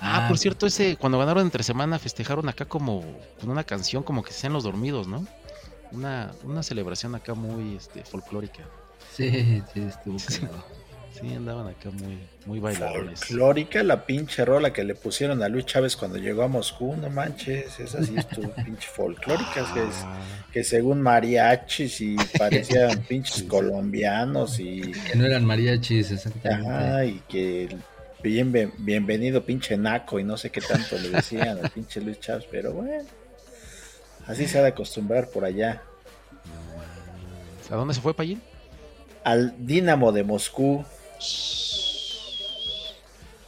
[0.01, 3.03] Ah, por cierto, ese cuando ganaron entre semana festejaron acá como
[3.40, 5.27] con una canción como que sean los dormidos, ¿no?
[5.92, 8.64] Una, una celebración acá muy este, folclórica.
[9.14, 10.80] Sí, sí, estuvo cagado.
[11.20, 13.20] Sí, andaban acá muy, muy bailables.
[13.20, 17.11] Folclórica, la pinche rola que le pusieron a Luis Chávez cuando llegó a Moscú, no
[17.11, 20.18] manches, esa sí estuvo pinche folclórica, que, es- Ah,
[20.52, 26.68] que según mariachis y parecían pinches colombianos y Que no eran mariachis, exactamente.
[26.68, 27.68] Ajá, y que
[28.22, 32.46] bien- bienvenido pinche naco y no sé qué tanto le decían al pinche Luis Chávez,
[32.50, 33.04] pero bueno,
[34.26, 35.83] así se ha de acostumbrar por allá.
[37.70, 38.40] ¿A dónde se fue Payín?
[39.22, 40.83] Al Dinamo de Moscú,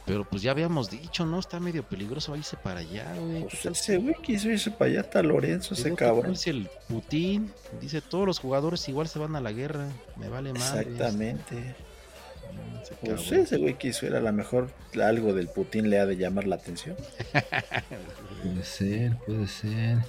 [0.05, 1.39] Pero pues ya habíamos dicho, ¿no?
[1.39, 3.41] Está medio peligroso irse para allá, güey.
[3.43, 6.15] pues ¿Qué tal ese güey quiso irse para allá, está Lorenzo, ese Luego, ¿qué tal
[6.15, 6.35] cabrón.
[6.35, 9.87] si el Putin dice todos los jugadores igual se van a la guerra.
[10.17, 10.75] Me vale más.
[10.75, 11.75] Exactamente.
[13.01, 14.69] Pues ese güey quiso ir, a lo mejor
[15.01, 16.97] algo del Putin le ha de llamar la atención.
[18.43, 19.99] Puede ser, puede ser.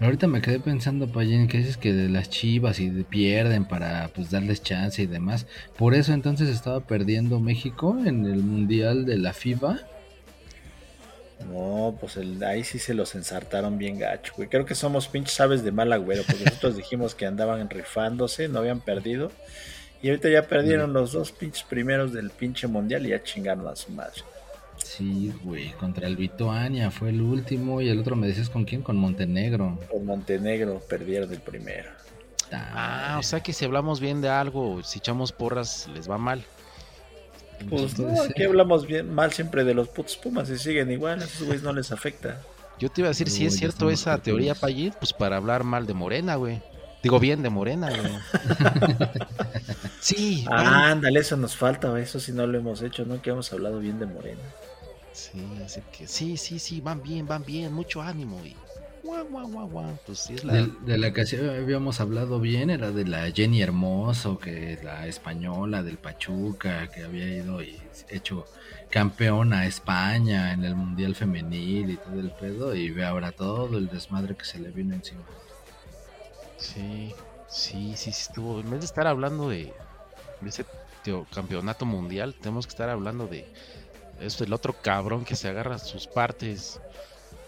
[0.00, 4.08] Ahorita me quedé pensando, Payín, que dices que de las chivas y de- pierden para
[4.08, 5.46] pues darles chance y demás.
[5.78, 9.80] Por eso entonces estaba perdiendo México en el Mundial de la FIBA.
[11.50, 14.48] No, pues el, ahí sí se los ensartaron bien gacho, güey.
[14.48, 18.60] Creo que somos pinches aves de mal agüero, porque nosotros dijimos que andaban rifándose, no
[18.60, 19.30] habían perdido.
[20.02, 23.74] Y ahorita ya perdieron los dos pinches primeros del pinche mundial y ya chingaron a
[23.76, 24.22] su madre.
[24.84, 28.82] Sí, güey, contra el Lituania fue el último y el otro me decías con quién,
[28.82, 29.80] con Montenegro.
[29.90, 31.90] Con Montenegro perdieron el primero.
[32.52, 36.44] Ah, o sea que si hablamos bien de algo, si echamos porras, les va mal.
[37.70, 41.22] Pues puede no, aquí hablamos bien mal siempre de los putos Pumas y siguen igual,
[41.22, 42.40] a esos güeyes no les afecta.
[42.78, 44.54] Yo te iba a decir, si es cierto esa teoría.
[44.54, 46.60] Payín, pues para hablar mal de Morena, güey.
[47.02, 48.12] Digo bien de Morena, güey.
[50.00, 53.22] sí, Ah, ándale, eso nos falta, güey, eso sí no lo hemos hecho, ¿no?
[53.22, 54.40] Que hemos hablado bien de Morena.
[55.14, 58.62] Sí, así que sí, sí, sí, van bien, van bien, mucho ánimo, güey.
[59.02, 59.98] guau, guau, guau, guau.
[60.04, 60.56] Pues sí es la...
[60.56, 64.82] De, de la que sí habíamos hablado bien era de la Jenny Hermoso, que es
[64.82, 68.48] la española del Pachuca, que había ido y hecho
[68.90, 73.76] campeona a España en el Mundial Femenil y todo el pedo, y ve ahora todo
[73.78, 75.28] el desmadre que se le vino encima.
[76.56, 78.60] Sí, sí, sí, sí estuvo.
[78.60, 79.80] En vez de estar hablando de,
[80.40, 80.66] de ese
[81.02, 83.50] teo- campeonato mundial, tenemos que estar hablando de
[84.20, 86.80] eso, el otro cabrón que se agarra sus partes.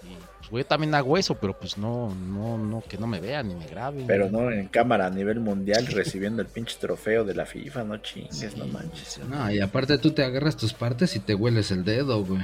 [0.02, 3.48] Y pues, güey, también hago eso, pero pues no, no, no, que no me vean
[3.48, 4.06] ni me graben.
[4.06, 7.96] Pero no en cámara a nivel mundial recibiendo el pinche trofeo de la FIFA, no
[7.98, 9.20] chingues, no manches.
[9.28, 12.42] No, y aparte tú te agarras tus partes y te hueles el dedo, güey.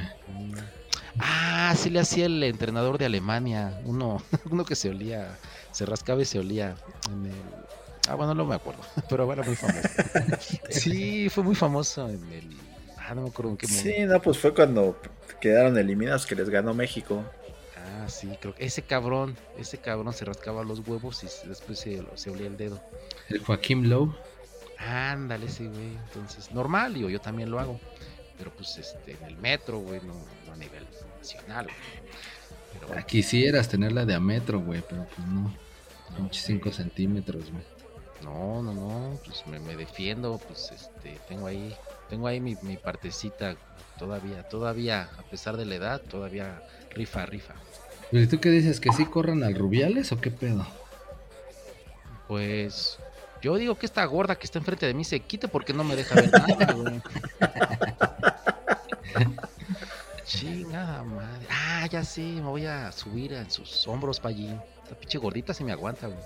[1.18, 5.38] Ah, sí le hacía el entrenador de Alemania, uno, uno que se olía,
[5.70, 6.74] se rascaba y se olía
[7.10, 7.34] en el...
[8.08, 9.88] Ah, bueno, no me acuerdo, pero era muy famoso.
[10.70, 12.56] Sí, fue muy famoso en el...
[13.08, 14.14] Ah, no me acuerdo en qué Sí, momento.
[14.14, 15.00] no, pues fue cuando
[15.40, 17.24] quedaron eliminados que les ganó México.
[17.76, 22.02] Ah, sí, creo que ese cabrón, ese cabrón se rascaba los huevos y después se,
[22.14, 22.80] se olía el dedo.
[23.28, 24.14] El Joaquín Lowe.
[24.78, 25.96] Ándale, ese güey.
[26.06, 27.80] Entonces, normal, digo, yo también lo hago.
[28.38, 30.14] Pero pues este, en el metro, güey, no,
[30.46, 30.84] no a nivel
[31.18, 31.64] nacional.
[31.66, 31.76] güey.
[32.72, 35.54] Pero bueno, Quisieras tenerla de a metro, güey, pero pues no.
[36.16, 37.64] Pinche 5 centímetros, güey.
[38.22, 41.74] No, no, no, pues me, me defiendo, pues este, tengo ahí,
[42.08, 43.56] tengo ahí mi, mi partecita
[43.98, 47.54] todavía, todavía, a pesar de la edad, todavía rifa, rifa.
[48.12, 48.80] ¿y tú qué dices?
[48.80, 50.66] ¿Que sí corran al Rubiales o qué pedo?
[52.28, 52.98] Pues
[53.40, 55.96] yo digo que esta gorda que está enfrente de mí se quite porque no me
[55.96, 57.02] deja ver nada, güey.
[60.24, 61.46] Chingada madre.
[61.50, 64.48] Ah, ya sé, me voy a subir en sus hombros para allí.
[64.84, 66.18] Esta pinche gordita se me aguanta, güey.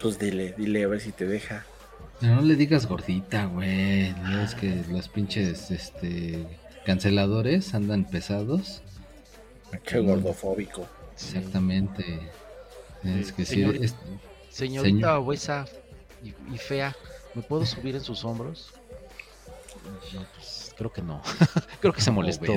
[0.00, 1.64] Pues dile, dile a ver si te deja.
[2.20, 4.14] No le digas gordita, güey.
[4.42, 6.46] Es que los pinches este,
[6.84, 8.82] canceladores andan pesados.
[9.84, 10.86] Qué gordofóbico.
[11.14, 12.30] Exactamente.
[13.04, 13.56] Es que sí.
[13.56, 13.94] Señor- es-
[14.50, 15.18] Señorita Señor.
[15.18, 15.66] obesa
[16.24, 16.96] y, y fea,
[17.34, 18.72] ¿me puedo subir en sus hombros?
[20.14, 21.20] No, pues, creo que no.
[21.80, 22.54] creo que se molestó.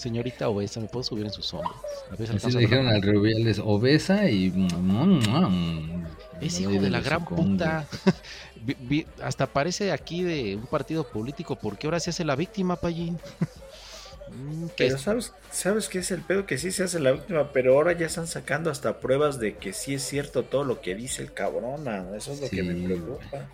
[0.00, 1.76] Señorita obesa, ¿me puedo subir en sus hombros?
[2.10, 4.46] A Así le a dijeron al Rubiales obesa y.
[4.46, 4.54] Es
[6.54, 7.86] No hijo doy de la gran puta.
[9.22, 13.18] Hasta parece aquí de un partido político, porque ahora se hace la víctima, Pallín.
[14.30, 17.12] Mm, que Pero es- sabes, sabes qué es el pedo que sí se hace la
[17.12, 20.80] víctima, pero ahora ya están sacando hasta pruebas de que sí es cierto todo lo
[20.80, 21.84] que dice el cabrón.
[21.84, 22.14] mano.
[22.14, 23.48] Eso es lo que me preocupa.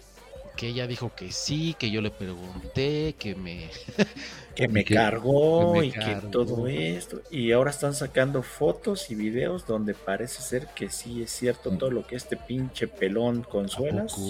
[0.57, 3.69] Que ella dijo que sí, que yo le pregunté, que me...
[4.57, 7.21] Que me que- cargó que me y que todo esto.
[7.31, 11.91] Y ahora están sacando fotos y videos donde parece ser que sí es cierto todo
[11.91, 14.17] lo que este pinche pelón consuelas.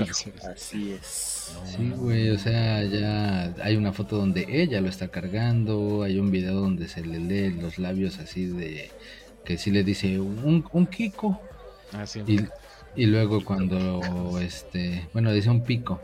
[0.00, 1.52] Hijo, así es.
[1.64, 6.30] Sí, güey, o sea, ya hay una foto donde ella lo está cargando, hay un
[6.30, 8.90] video donde se le lee los labios así de
[9.44, 11.40] que sí le dice un, un Kiko
[11.92, 12.20] Ah, sí.
[12.26, 12.40] y,
[12.96, 16.00] y luego cuando este, bueno, dice un pico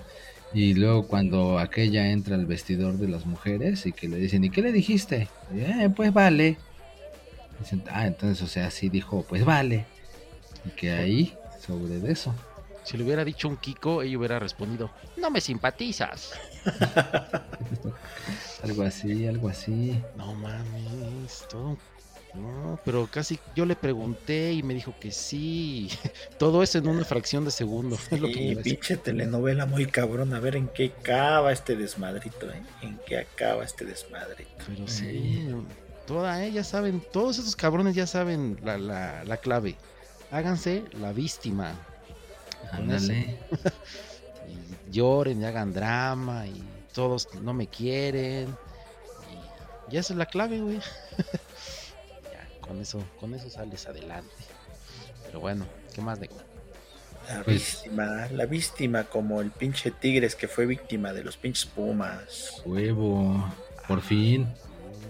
[0.54, 4.50] y luego cuando aquella entra al vestidor de las mujeres y que le dicen, ¿y
[4.50, 5.28] qué le dijiste?
[5.54, 6.58] "Eh, pues vale.
[7.58, 9.86] Dicen, ah, entonces, o sea, sí dijo, pues vale.
[10.66, 11.34] Y que ahí,
[11.64, 12.34] sobre eso.
[12.84, 16.32] Si le hubiera dicho un Kiko, ella hubiera respondido, no me simpatizas.
[18.62, 20.00] Algo así, algo así.
[20.16, 21.76] No mames, todo.
[22.34, 25.90] No, pero casi yo le pregunté y me dijo que sí.
[26.38, 27.98] Todo eso en una fracción de segundo.
[28.10, 30.32] Es lo que pinche telenovela muy cabrón.
[30.32, 32.62] A ver en qué acaba este desmadrito, ¿eh?
[32.80, 34.50] En qué acaba este desmadrito.
[34.66, 35.46] Pero sí,
[36.06, 39.76] toda, eh, ya saben, todos esos cabrones ya saben la, la, la clave.
[40.30, 41.74] Háganse la víctima.
[42.70, 43.38] Ándale.
[44.48, 46.64] y lloren y hagan drama y
[46.94, 48.56] todos no me quieren.
[49.90, 50.80] Y, y esa es la clave, güey.
[52.62, 54.32] con eso, con eso sales adelante.
[55.26, 56.30] Pero bueno, ¿qué más de
[57.28, 61.66] La Pues- víctima, la víctima como el pinche Tigres que fue víctima de los pinches
[61.66, 62.62] Pumas.
[62.64, 63.44] Huevo.
[63.86, 64.48] Por fin.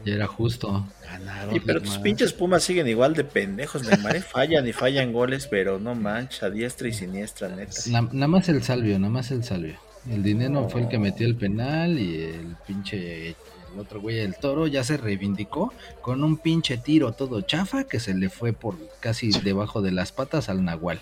[0.05, 0.87] Ya era justo.
[1.05, 1.55] ganaron?
[1.55, 4.17] Y pero tus pinches Pumas siguen igual de pendejos, Neymar.
[4.17, 4.21] ¿eh?
[4.21, 7.73] Fallan y fallan goles, pero no mancha, diestra y siniestra, neta.
[7.89, 9.77] Na- nada más el salvio, nada más el salvio.
[10.11, 13.37] El dinero fue el que metió el penal y el pinche
[13.73, 18.01] el otro güey, el toro, ya se reivindicó con un pinche tiro todo chafa que
[18.01, 21.01] se le fue por casi debajo de las patas al Nahual.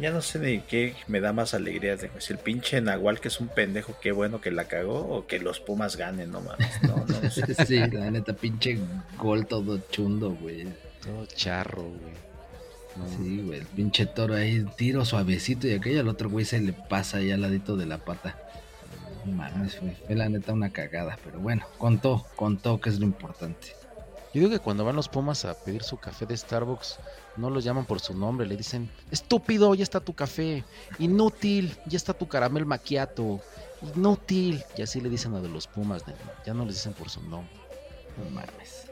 [0.00, 3.28] Ya no sé ni qué me da más alegría de si el pinche Nahual que
[3.28, 6.82] es un pendejo, qué bueno que la cagó, o que los Pumas ganen, no mames.
[6.82, 7.42] No, no sé.
[7.66, 8.78] Sí, la neta, pinche
[9.18, 10.66] gol todo chundo, güey.
[11.02, 12.12] Todo charro, güey.
[12.96, 16.60] No, Sí, güey, el pinche toro ahí, tiro suavecito y aquello al otro güey se
[16.60, 18.36] le pasa ahí al ladito de la pata.
[19.24, 23.74] Mames, fue, fue la neta una cagada, pero bueno, contó, contó que es lo importante.
[24.34, 26.98] Yo digo que cuando van los Pumas a pedir su café de Starbucks,
[27.36, 30.64] no los llaman por su nombre, le dicen, estúpido, ya está tu café,
[30.98, 33.40] inútil, ya está tu caramel maquiato,
[33.94, 34.64] inútil.
[34.76, 36.02] Y así le dicen a de los Pumas,
[36.46, 37.52] ya no les dicen por su nombre.
[38.16, 38.86] No mames.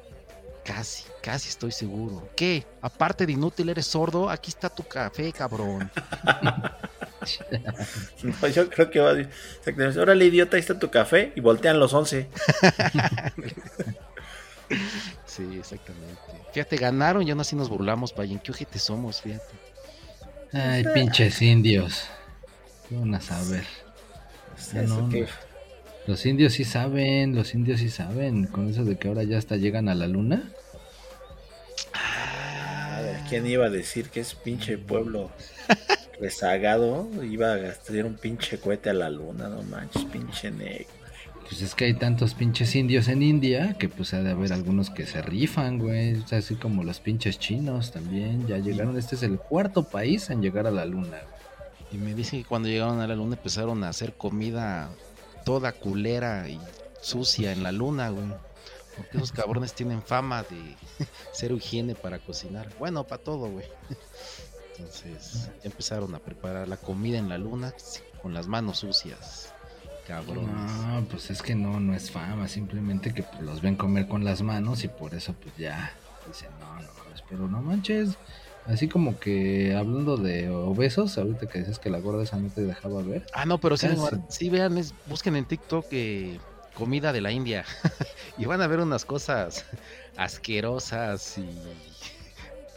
[0.62, 2.28] Casi, casi estoy seguro.
[2.36, 2.66] ¿Qué?
[2.82, 5.90] Aparte de inútil, eres sordo, aquí está tu café, cabrón.
[8.22, 11.92] No, yo creo que va a órale idiota, ahí está tu café y voltean los
[11.92, 12.28] 11.
[15.26, 16.20] Sí, exactamente.
[16.52, 18.38] Fíjate, ganaron y aún así nos burlamos, Payen.
[18.38, 19.54] Qué ojete somos, fíjate.
[20.52, 22.04] Ay, pinches indios.
[22.88, 23.64] ¿Qué van a saber?
[24.74, 25.26] No, no.
[26.06, 28.46] Los indios sí saben, los indios sí saben.
[28.46, 30.50] Con eso de que ahora ya hasta llegan a la luna.
[31.94, 35.30] A ver, ¿quién iba a decir que es pinche pueblo
[36.20, 37.08] rezagado?
[37.22, 40.86] Iba a gastar un pinche cohete a la luna, no manches, pinche negro.
[41.48, 44.88] Pues es que hay tantos pinches indios en India que pues ha de haber algunos
[44.88, 46.14] que se rifan, güey.
[46.14, 48.46] O sea, así como los pinches chinos también.
[48.46, 48.96] Ya llegaron.
[48.96, 51.08] Este es el cuarto país en llegar a la luna.
[51.08, 51.40] güey.
[51.92, 54.90] Y me dicen que cuando llegaron a la luna empezaron a hacer comida
[55.44, 56.60] toda culera y
[57.00, 58.28] sucia en la luna, güey.
[58.96, 60.76] Porque esos cabrones tienen fama de
[61.32, 62.68] cero higiene para cocinar.
[62.78, 63.66] Bueno, para todo, güey.
[64.80, 67.72] Entonces empezaron a preparar la comida en la luna
[68.22, 69.52] con las manos sucias.
[70.06, 70.48] Cabrones.
[70.48, 72.48] No, pues es que no, no es fama.
[72.48, 75.92] Simplemente que pues, los ven comer con las manos y por eso pues ya
[76.26, 77.22] dicen, no, no mames.
[77.28, 78.10] Pero no manches.
[78.66, 82.62] Así como que hablando de obesos, ahorita que dices que la gorda esa no te
[82.62, 83.24] dejaba ver.
[83.32, 83.86] Ah, no, pero sí.
[83.88, 86.38] Neymar, sí vean, es- busquen en TikTok eh,
[86.74, 87.64] comida de la India
[88.38, 89.64] y van a ver unas cosas
[90.16, 91.48] asquerosas y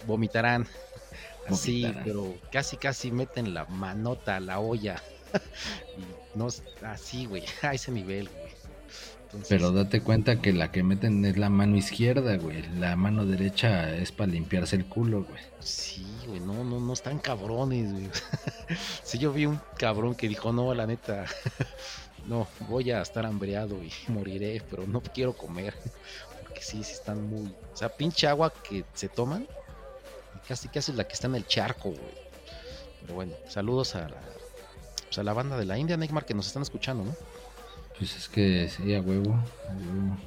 [0.08, 0.68] vomitarán.
[1.48, 2.04] Así, Vomitarán.
[2.06, 5.02] pero casi casi meten la manota a la olla.
[5.98, 6.48] y no
[6.84, 8.54] así, güey, a ese nivel, güey.
[9.26, 12.62] Entonces, Pero date cuenta que la que meten es la mano izquierda, güey.
[12.78, 15.42] La mano derecha es para limpiarse el culo, güey.
[15.60, 18.10] Sí, güey, no, no, no están cabrones, güey.
[19.04, 21.26] sí, yo vi un cabrón que dijo, no, la neta,
[22.28, 25.74] no, voy a estar hambreado y moriré, pero no quiero comer.
[26.44, 27.48] Porque sí, sí están muy...
[27.74, 29.48] O sea, pinche agua que se toman,
[30.48, 32.24] casi casi es la que está en el charco, güey.
[33.02, 34.22] Pero bueno, saludos a la,
[35.06, 37.16] pues, a la banda de la India, Neymar, que nos están escuchando, ¿no?
[37.98, 39.34] Pues es que sí, a huevo.
[39.34, 40.18] a huevo.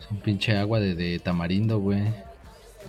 [0.00, 2.02] Es un pinche agua de, de tamarindo, güey.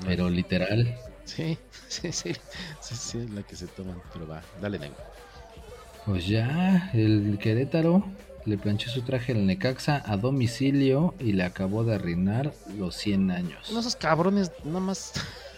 [0.06, 0.98] Pero literal.
[1.24, 1.58] Sí,
[1.88, 2.34] sí, sí,
[2.82, 5.14] sí, sí, es la que se toman, pero va, dale, Neymar.
[6.06, 8.06] Pues ya, el Querétaro
[8.46, 13.32] le planchó su traje al Necaxa a domicilio y le acabó de arruinar los 100
[13.32, 13.72] años.
[13.72, 15.14] No, esos cabrones nada más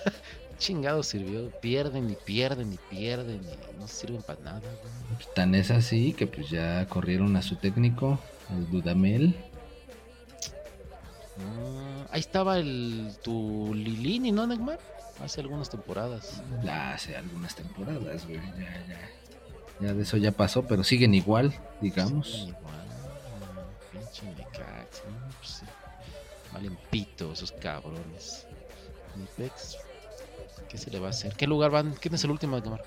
[0.57, 1.49] chingado sirvió.
[1.59, 5.33] Pierden y pierden y pierden y no sirven para nada, güey.
[5.35, 9.35] Tan es así que pues ya corrieron a su técnico, el Dudamel.
[11.39, 14.79] Ah, ahí estaba el tu Lilini, ¿no, Neymar?
[15.23, 16.41] Hace algunas temporadas.
[16.63, 18.39] Ya hace algunas temporadas, güey.
[18.57, 19.09] Ya, ya.
[19.79, 22.31] Ya de eso ya pasó, pero siguen igual, digamos.
[22.31, 22.87] Siguen igual,
[23.91, 25.03] pinche Necaxa.
[25.39, 25.61] Pues.
[26.53, 28.47] Valen pito esos cabrones.
[29.15, 29.77] Nipex,
[30.70, 31.34] ¿qué se le va a hacer?
[31.36, 31.93] ¿Qué lugar van?
[31.93, 32.84] ¿Quién es el último, Neymar?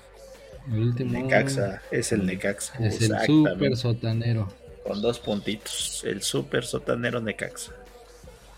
[0.67, 2.75] El último Necaxa, es el Necaxa.
[2.85, 4.47] es el super sotanero.
[4.85, 6.03] Con dos puntitos.
[6.05, 7.71] El super sotanero Necaxa.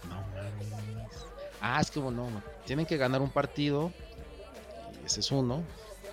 [0.09, 1.13] No mames.
[1.61, 2.29] Ah, es que bueno,
[2.65, 3.91] tienen que ganar un partido.
[5.01, 5.63] Y ese es uno.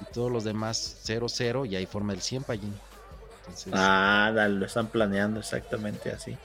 [0.01, 2.75] Y todos los demás 0-0 y ahí forma el 100 Pallín.
[3.41, 6.37] Entonces, Ah, dale, lo están planeando exactamente así.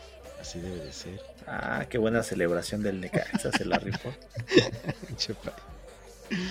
[0.41, 1.21] así debe de ser.
[1.47, 4.11] Ah, qué buena celebración del Necaxa, se la rifó.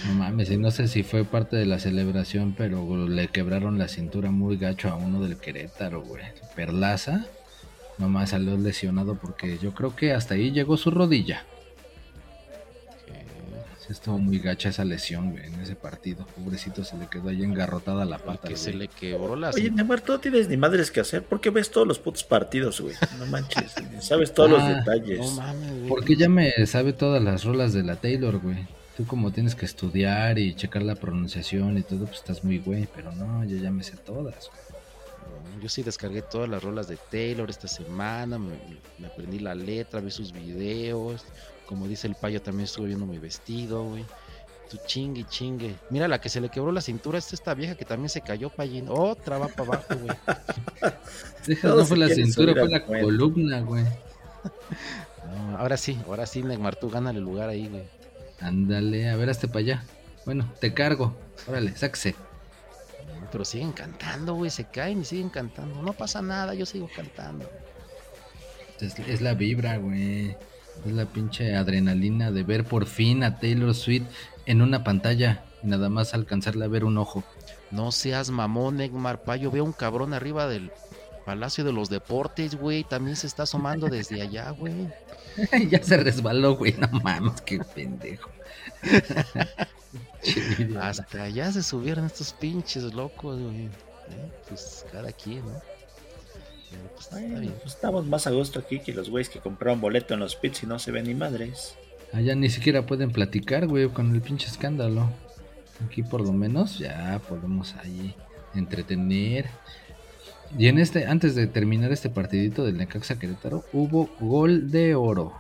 [0.07, 3.89] No mames, y no sé si fue parte de la celebración, pero le quebraron la
[3.89, 6.23] cintura muy gacho a uno del Querétaro, güey.
[6.55, 7.27] Perlaza,
[7.99, 11.45] nomás salió lesionado porque yo creo que hasta ahí llegó su rodilla.
[13.07, 13.25] que-
[13.87, 16.25] Sí, estuvo muy gacha esa lesión, güey, en ese partido.
[16.37, 20.01] Pobrecito, se le quedó ahí engarrotada la pata, que se le quebró la Oye, Neymar,
[20.01, 21.23] tú no tienes ni madres que hacer.
[21.25, 22.95] ¿Por qué ves todos los putos partidos, güey?
[23.19, 23.75] No manches.
[24.01, 25.19] Sabes todos los Ah, detalles.
[25.19, 25.89] No mames, güey.
[25.89, 28.67] Porque ya me sabe todas las rolas de la Taylor, güey.
[28.97, 32.89] Tú como tienes que estudiar y checar la pronunciación y todo, pues estás muy güey,
[32.95, 35.61] pero no, yo ya me sé todas, güey.
[35.63, 38.55] Yo sí descargué todas las rolas de Taylor esta semana, me,
[38.99, 41.25] me aprendí la letra, vi sus videos,
[41.67, 44.05] como dice el payo también estuve viendo mi vestido, güey.
[44.71, 45.75] Tu chingue, chingue.
[45.91, 48.51] Mira la que se le quebró la cintura, es esta vieja que también se cayó,
[48.51, 48.87] payín.
[48.89, 50.17] Otra va para abajo, güey.
[51.47, 53.85] Deja, no fue la cintura, fue la columna, güey.
[53.85, 57.85] No, ahora sí, ahora sí, Neymar, tú gánale lugar ahí, güey.
[58.41, 59.85] Ándale, a ver, hazte para allá.
[60.27, 61.17] Bueno, te cargo.
[61.47, 62.15] Órale, sáquese.
[63.31, 65.83] Pero siguen cantando, güey, se caen y siguen cantando.
[65.83, 67.49] No pasa nada, yo sigo cantando.
[68.81, 70.37] Es, es la vibra, güey.
[70.85, 74.07] Es la pinche adrenalina de ver por fin a Taylor Swift
[74.47, 77.25] en una pantalla y nada más alcanzarle a ver un ojo.
[77.71, 79.37] No seas mamón, Neymar, pa.
[79.37, 80.71] Yo veo un cabrón arriba del
[81.25, 82.85] Palacio de los Deportes, güey.
[82.85, 84.89] También se está asomando desde allá, güey.
[85.71, 86.75] ya se resbaló, güey.
[86.75, 88.31] No mames, qué pendejo.
[90.81, 93.67] Hasta allá se subieron estos pinches locos, güey.
[93.67, 95.61] Eh, Pues cada quien, ¿no?
[96.71, 97.11] Pero, pues,
[97.41, 97.55] bien.
[97.63, 100.65] pues estamos más a gusto aquí que los güeyes que compraron boleto en los pits
[100.65, 101.77] y no se ven ni madres.
[102.13, 105.11] Allá ni siquiera pueden platicar, güey, con el pinche escándalo.
[105.85, 108.15] Aquí por lo menos ya podemos ahí
[108.55, 109.49] entretener.
[110.59, 115.33] Y en este, antes de terminar este partidito del Necaxa Querétaro, hubo gol de oro.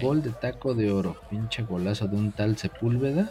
[0.00, 1.16] Gol de taco de oro.
[1.30, 3.30] Pinche golazo de un tal Sepúlveda.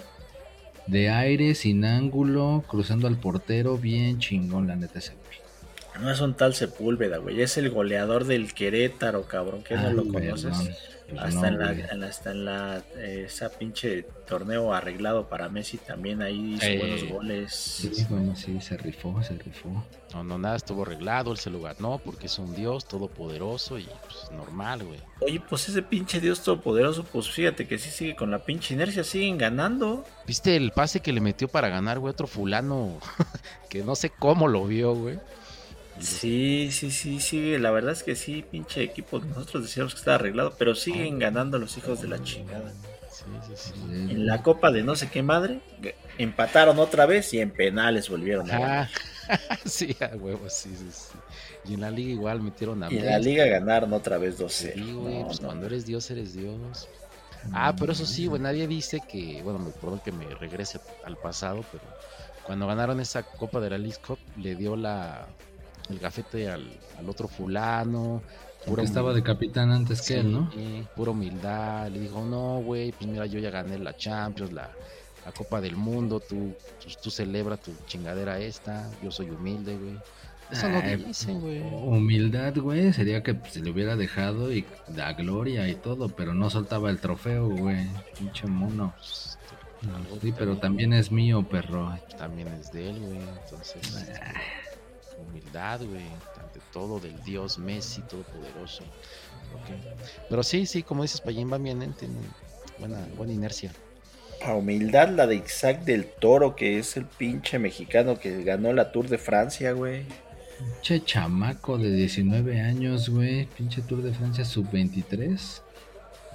[0.87, 3.77] De aire, sin ángulo, cruzando al portero.
[3.77, 6.03] Bien chingón, la neta, ese güey.
[6.03, 7.41] No es un tal Sepúlveda, güey.
[7.41, 9.63] Es el goleador del Querétaro, cabrón.
[9.67, 10.21] ¿Qué no Ah, lo perdón.
[10.41, 10.57] conoces?
[10.57, 11.85] Pues Hasta en la, güey.
[11.91, 16.65] en la- hasta en la eh, esa pinche torneo arreglado para Messi también ahí hizo
[16.65, 17.53] Eh, buenos goles.
[17.53, 19.83] Sí, bueno, sí, se rifó, se rifó.
[20.13, 23.83] No, no, nada estuvo arreglado, él se lo ganó porque es un dios todopoderoso y
[24.07, 24.99] pues normal, güey.
[25.21, 29.03] Oye, pues ese pinche Dios todopoderoso, pues fíjate que sí sigue con la pinche inercia,
[29.03, 30.05] siguen ganando.
[30.25, 32.11] ¿Viste el pase que le metió para ganar, güey?
[32.11, 32.97] Otro fulano
[33.69, 35.19] que no sé cómo lo vio, güey.
[35.99, 37.57] Sí, sí, sí, sigue.
[37.59, 39.19] La verdad es que sí, pinche equipo.
[39.19, 42.73] Nosotros decíamos que estaba arreglado, pero siguen ganando los hijos de la chingada.
[43.09, 43.73] Sí, sí, sí.
[43.85, 45.61] En la copa de no sé qué madre,
[46.17, 48.89] empataron otra vez y en penales volvieron a ganar.
[49.27, 49.57] Ajá.
[49.65, 51.17] sí, a huevo, sí, sí, sí.
[51.65, 54.49] Y en la liga igual metieron a Y en la liga ganaron otra vez 2-0.
[54.49, 55.47] Sí, güey, No, pues no.
[55.47, 56.87] cuando eres Dios, eres Dios.
[57.51, 61.15] Ah, pero eso sí, güey, nadie dice que, bueno, me perdón que me regrese al
[61.17, 61.83] pasado, pero
[62.43, 65.27] cuando ganaron esa Copa de la League Cup, le dio la
[65.89, 66.65] el gafete al,
[66.97, 68.21] al otro fulano.
[68.65, 70.51] Porque estaba de capitán antes que él, ¿no?
[70.51, 71.87] Sí, pura humildad.
[71.89, 74.71] Le dijo, no, güey, pues mira, yo ya gané la Champions, la,
[75.23, 79.97] la Copa del Mundo, tú, tú, tú celebra tu chingadera esta, yo soy humilde, güey.
[80.51, 81.61] Eso no Ay, dicen, güey.
[81.61, 84.65] Humildad, güey, sería que se le hubiera dejado y
[84.95, 87.87] la gloria y todo, pero no soltaba el trofeo, güey.
[88.17, 88.93] Pinche mono.
[88.97, 89.37] Pues,
[90.21, 91.95] Sí, pero también es mío, perro.
[92.17, 93.19] también es de él, güey.
[93.43, 93.81] Entonces,
[95.19, 96.05] humildad, güey.
[96.41, 98.83] Ante todo del Dios Messi, todopoderoso.
[99.53, 99.69] Ok.
[100.29, 101.89] Pero sí, sí, como dices, Payín va bien, ¿eh?
[101.97, 102.15] tiene
[102.79, 103.71] buena, buena inercia.
[104.43, 108.91] A humildad la de Isaac del Toro, que es el pinche mexicano que ganó la
[108.91, 110.05] Tour de Francia, güey.
[110.57, 113.45] Pinche chamaco de 19 años, güey.
[113.45, 115.61] Pinche Tour de Francia sub-23.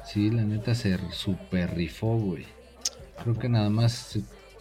[0.05, 2.47] Sí, la neta se super rifó, güey.
[3.23, 4.19] Creo que nada más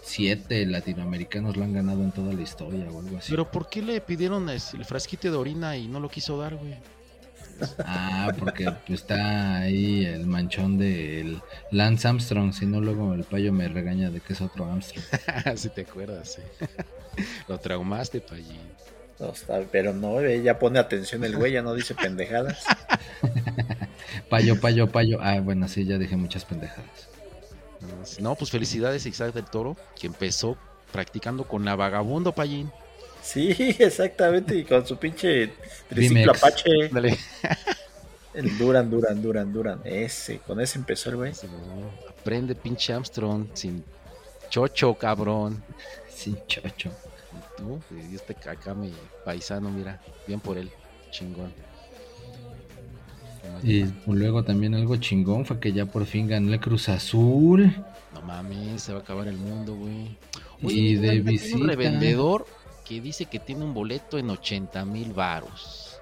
[0.09, 3.31] siete latinoamericanos lo han ganado en toda la historia o algo así.
[3.31, 6.75] Pero ¿por qué le pidieron el frasquito de orina y no lo quiso dar, güey?
[7.79, 11.41] Ah, porque está ahí el manchón del
[11.71, 12.53] Lance Armstrong.
[12.53, 15.05] Si no, luego el payo me regaña de que es otro Armstrong.
[15.55, 16.65] si te acuerdas, sí.
[17.47, 18.61] lo traumaste, Payín.
[19.19, 22.63] No, está- pero no, eh, ya pone atención el güey, ya no dice pendejadas.
[24.29, 25.19] Payo, payo, payo.
[25.21, 27.09] Ah, bueno, sí, ya dije muchas pendejadas.
[28.19, 30.57] No, pues felicidades a Isaac del Toro, que empezó
[30.91, 32.71] practicando con la vagabundo, Payín.
[33.21, 35.53] Sí, exactamente, y con su pinche
[35.87, 36.31] triciclo.
[36.31, 36.89] Apache.
[36.89, 37.17] Dale.
[38.33, 39.81] El Duran, Duran, Duran, Duran.
[39.83, 41.33] Ese, con ese empezó el güey.
[42.09, 43.83] Aprende, pinche Armstrong, sin
[44.49, 45.63] chocho, cabrón.
[46.13, 46.91] Sí, chocho.
[47.31, 48.93] Y tú, y este acá mi
[49.25, 50.69] paisano, mira, bien por él,
[51.11, 51.53] chingón.
[53.63, 57.75] Y luego también algo chingón fue que ya por fin ganó el Cruz Azul.
[58.13, 60.17] No mames, se va a acabar el mundo, güey.
[60.61, 61.57] Y de visita.
[61.57, 62.45] un revendedor
[62.85, 65.97] que dice que tiene un boleto en 80 mil varos.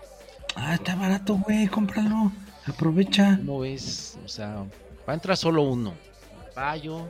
[0.56, 2.32] Ah, está barato, güey, cómpralo.
[2.66, 3.38] Aprovecha.
[3.38, 4.18] ¿Cómo ves?
[4.26, 4.66] O sea,
[5.08, 5.94] va a entrar solo uno.
[6.56, 7.06] Payo,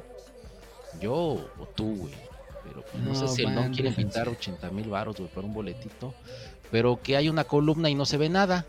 [0.99, 2.13] yo o tú, güey.
[2.63, 5.45] Pero pues, no, sé No, si van, don quiere invitar 80 mil varos, güey, por
[5.45, 6.13] un boletito.
[6.71, 8.65] Pero que hay una columna y no se ve nada.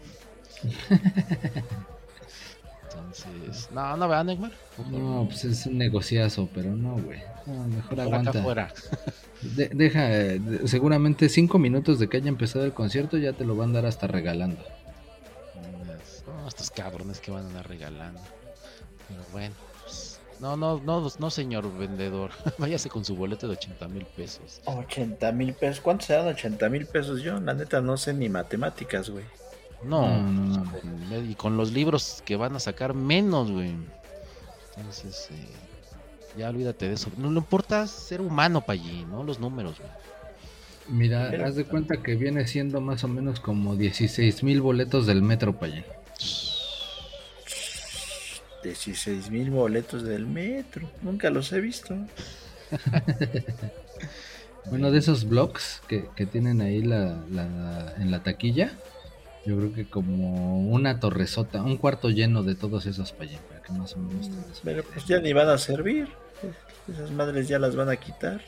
[2.85, 4.53] Entonces, no, no vean, Neymar.
[4.91, 7.21] No, pues es un negociazo, pero no, güey.
[7.47, 8.73] No, mejor Por acá aguanta.
[9.43, 13.45] De- deja, eh, de- seguramente cinco minutos de que haya empezado el concierto ya te
[13.45, 14.63] lo van a dar hasta regalando.
[16.27, 18.21] No, estos cabrones que van a andar regalando.
[19.09, 22.31] Pero bueno, pues, no, no, no, no, señor vendedor.
[22.59, 24.61] Váyase con su boleto de 80 mil pesos.
[24.65, 25.81] 80 mil pesos.
[25.81, 27.23] ¿Cuántos serán 80 mil pesos?
[27.23, 29.25] Yo, la neta, no sé ni matemáticas, güey.
[29.85, 30.65] No, No,
[31.11, 33.75] no, y con los libros que van a sacar menos, güey.
[34.77, 35.47] Entonces, eh,
[36.39, 37.11] ya olvídate de eso.
[37.17, 39.23] No le importa ser humano para allí, ¿no?
[39.25, 39.91] Los números, güey.
[40.89, 45.07] Mira, Pero- haz de cuenta que viene siendo más o menos como 16 mil boletos
[45.07, 45.85] del metro para allá.
[48.65, 50.91] 16 mil boletos del metro.
[51.03, 51.95] Nunca los he visto.
[54.71, 58.73] Bueno, de esos blogs que, que tienen ahí la, la- en la taquilla,
[59.49, 63.31] yo creo que como una torresota, un cuarto lleno de todos esos para
[63.63, 64.29] que más o menos
[64.63, 66.07] Pero pues ya ni van a servir.
[66.87, 68.43] Esas madres ya las van a quitar.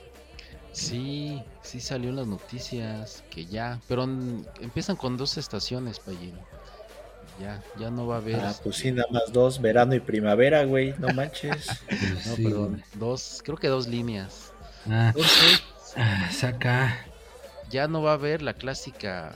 [0.72, 4.04] Sí, sí salió en las noticias que ya, pero
[4.60, 6.34] empiezan con dos estaciones, Payín.
[7.40, 8.36] Ya, ya no va a haber.
[8.38, 10.94] Ah, pues sí, este, nada más dos, verano y primavera, güey.
[10.98, 11.66] No manches.
[11.88, 12.82] Pues No, sí, perdón, güey.
[12.96, 14.52] dos, creo que dos líneas.
[14.86, 15.62] Ah, Entonces,
[15.96, 17.06] ah, saca.
[17.70, 19.34] ya no va a haber la clásica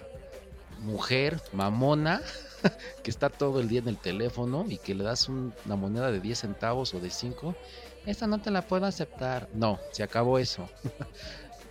[0.84, 2.22] mujer mamona
[3.02, 6.12] que está todo el día en el teléfono y que le das un- una moneda
[6.12, 7.58] de 10 centavos o de 5.
[8.04, 9.48] Esta no te la puedo aceptar.
[9.52, 10.72] No, se acabó eso.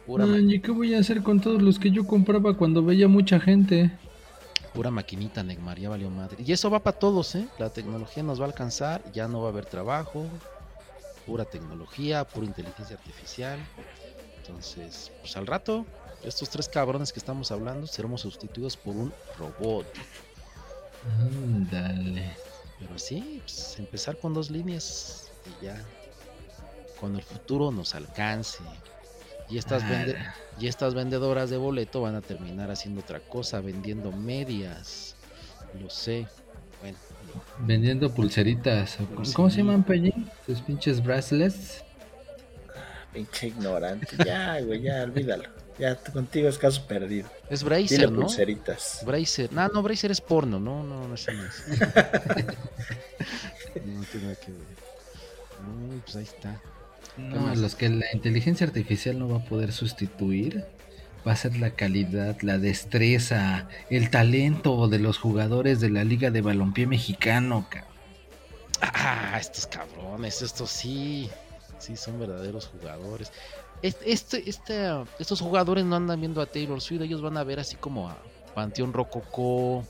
[0.05, 3.07] Pura, Ay, ¿y qué voy a hacer con todos los que yo compraba cuando veía
[3.07, 3.99] mucha gente?
[4.71, 6.43] pura maquinita, Neymar, ya valió madre.
[6.43, 7.51] Y eso va para todos, ¿eh?
[7.57, 10.41] La tecnología nos va a alcanzar, ya no va a haber trabajo.
[11.25, 13.69] Pura tecnología, pura inteligencia artificial.
[14.37, 15.89] Entonces, pues al rato,
[16.25, 19.85] estos tres cabrones que estamos hablando seremos sustituidos por un robot.
[21.19, 22.31] Ándale.
[22.79, 25.81] Pero sí, pues, empezar con dos líneas y ya.
[26.99, 28.59] Cuando el futuro nos alcance.
[29.49, 33.59] Y estas, vende- Ah, y estas vendedoras de boleto van a terminar haciendo otra cosa,
[33.59, 35.15] vendiendo medias.
[35.81, 36.27] Lo sé.
[36.81, 36.97] Bueno,
[37.59, 38.99] vendiendo pulseritas.
[39.01, 39.33] o ¿Cómo, Sí.
[39.33, 40.29] cómo se llaman, Peñín?
[40.45, 41.83] Sus pinches bracelets.
[43.13, 44.07] Pinche ignorante.
[44.25, 45.49] Ya, güey, ya, olvídalo.
[45.79, 47.29] Ya, contigo es caso perdido.
[47.49, 48.21] es Dile Bracer, ¿no?
[48.21, 49.01] pulseritas.
[49.05, 49.51] Bracer.
[49.51, 51.63] No, no, Bracer es porno, no, no, no, eso no es.
[53.85, 54.83] no tiene nada que ver.
[56.03, 56.61] Pues ahí está.
[57.17, 57.57] No, más?
[57.57, 60.65] los que la inteligencia artificial no va a poder sustituir
[61.27, 66.31] va a ser la calidad, la destreza, el talento de los jugadores de la Liga
[66.31, 67.93] de Balompié Mexicano, cabrón.
[68.81, 71.29] Ah, estos cabrones, estos sí,
[71.79, 73.31] sí son verdaderos jugadores.
[73.83, 77.75] Este, este, estos jugadores no andan viendo a Taylor Swift, ellos van a ver así
[77.75, 78.15] como a
[78.55, 79.83] Panteón Rococó,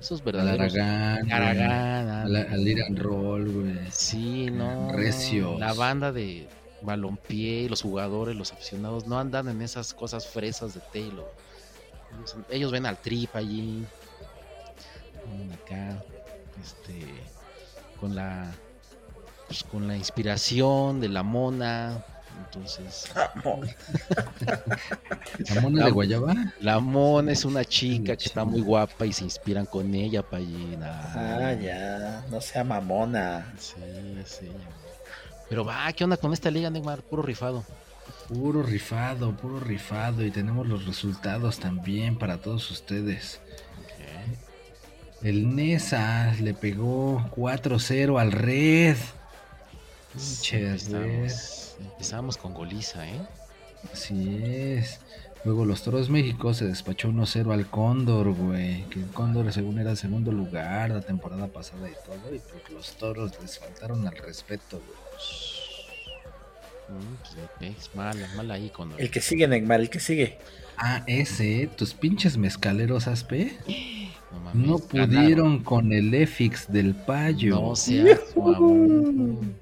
[0.00, 0.74] esos verdaderos.
[0.74, 3.78] Aragán, Aragán, al, Iran Roll, güey.
[3.92, 4.90] Sí, no.
[4.90, 5.60] Recios.
[5.60, 6.48] La banda de
[6.80, 11.32] balompié, los jugadores, los aficionados, no andan en esas cosas fresas de Taylor.
[12.18, 13.86] Ellos, ellos ven al trip allí.
[15.62, 16.02] Acá.
[16.60, 17.06] Este.
[18.00, 18.50] Con la.
[19.46, 22.04] Pues con la inspiración de la mona.
[22.54, 23.10] Entonces.
[25.54, 26.34] ¿La mona de Guayaba?
[26.60, 31.00] La mona es una chica que está muy guapa y se inspiran con ella, Payina.
[31.14, 32.22] Ah, ya.
[32.30, 33.54] No sea mamona.
[33.58, 33.74] Sí,
[34.26, 34.50] sí.
[35.48, 37.02] Pero va, ¿qué onda con esta liga, Neymar?
[37.02, 37.64] Puro rifado.
[38.28, 40.22] Puro rifado, puro rifado.
[40.24, 43.40] Y tenemos los resultados también para todos ustedes.
[45.22, 48.96] El Nesa le pegó 4-0 al Red.
[50.90, 51.30] Red.
[51.82, 53.20] Empezamos, con goliza, ¿eh?
[53.92, 55.00] Así es.
[55.44, 58.84] Luego los Toros México se despachó 1-0 al Cóndor, güey.
[58.84, 62.34] Que el Cóndor según era el segundo lugar la temporada pasada y todo.
[62.34, 64.98] Y pues los Toros les faltaron al respeto, güey.
[67.00, 70.38] Mm, pues, le pegues mal, mal ahí con El que sigue, Neymar, el que sigue.
[70.76, 73.56] Ah, ese, tus pinches mezcaleros Aspe
[74.32, 75.10] No, mames, no ganaron.
[75.10, 77.60] pudieron con el EFIX del payo.
[77.60, 79.54] No seas mamón.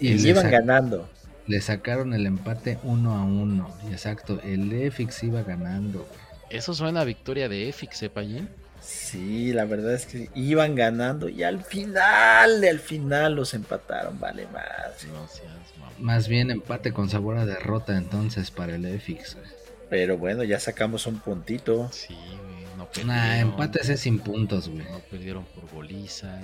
[0.00, 1.08] y Y iban ganando.
[1.46, 3.74] Le sacaron el empate uno a uno.
[3.88, 6.00] Y Exacto, el EFIX iba ganando.
[6.00, 6.20] güey.
[6.50, 8.48] Eso suena a victoria de Efix, ¿eh, Payín?
[8.80, 14.46] Sí, la verdad es que iban ganando y al final, al final los empataron, vale
[14.48, 15.04] más.
[15.12, 15.94] No seas mamón.
[15.98, 19.34] Más bien empate con sabor a derrota entonces para el EFIX.
[19.34, 19.46] güey.
[19.90, 21.90] Pero bueno, ya sacamos un puntito.
[21.92, 23.16] Sí, güey, no perdieron.
[23.16, 24.84] Nah, empates es sin puntos, güey.
[24.84, 26.38] No perdieron por goliza.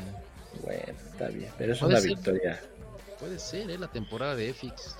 [0.62, 0.82] Bueno,
[1.12, 2.10] está bien, pero es una ser.
[2.10, 2.60] victoria,
[3.22, 3.78] Puede ser, ¿eh?
[3.78, 4.96] La temporada de Efix.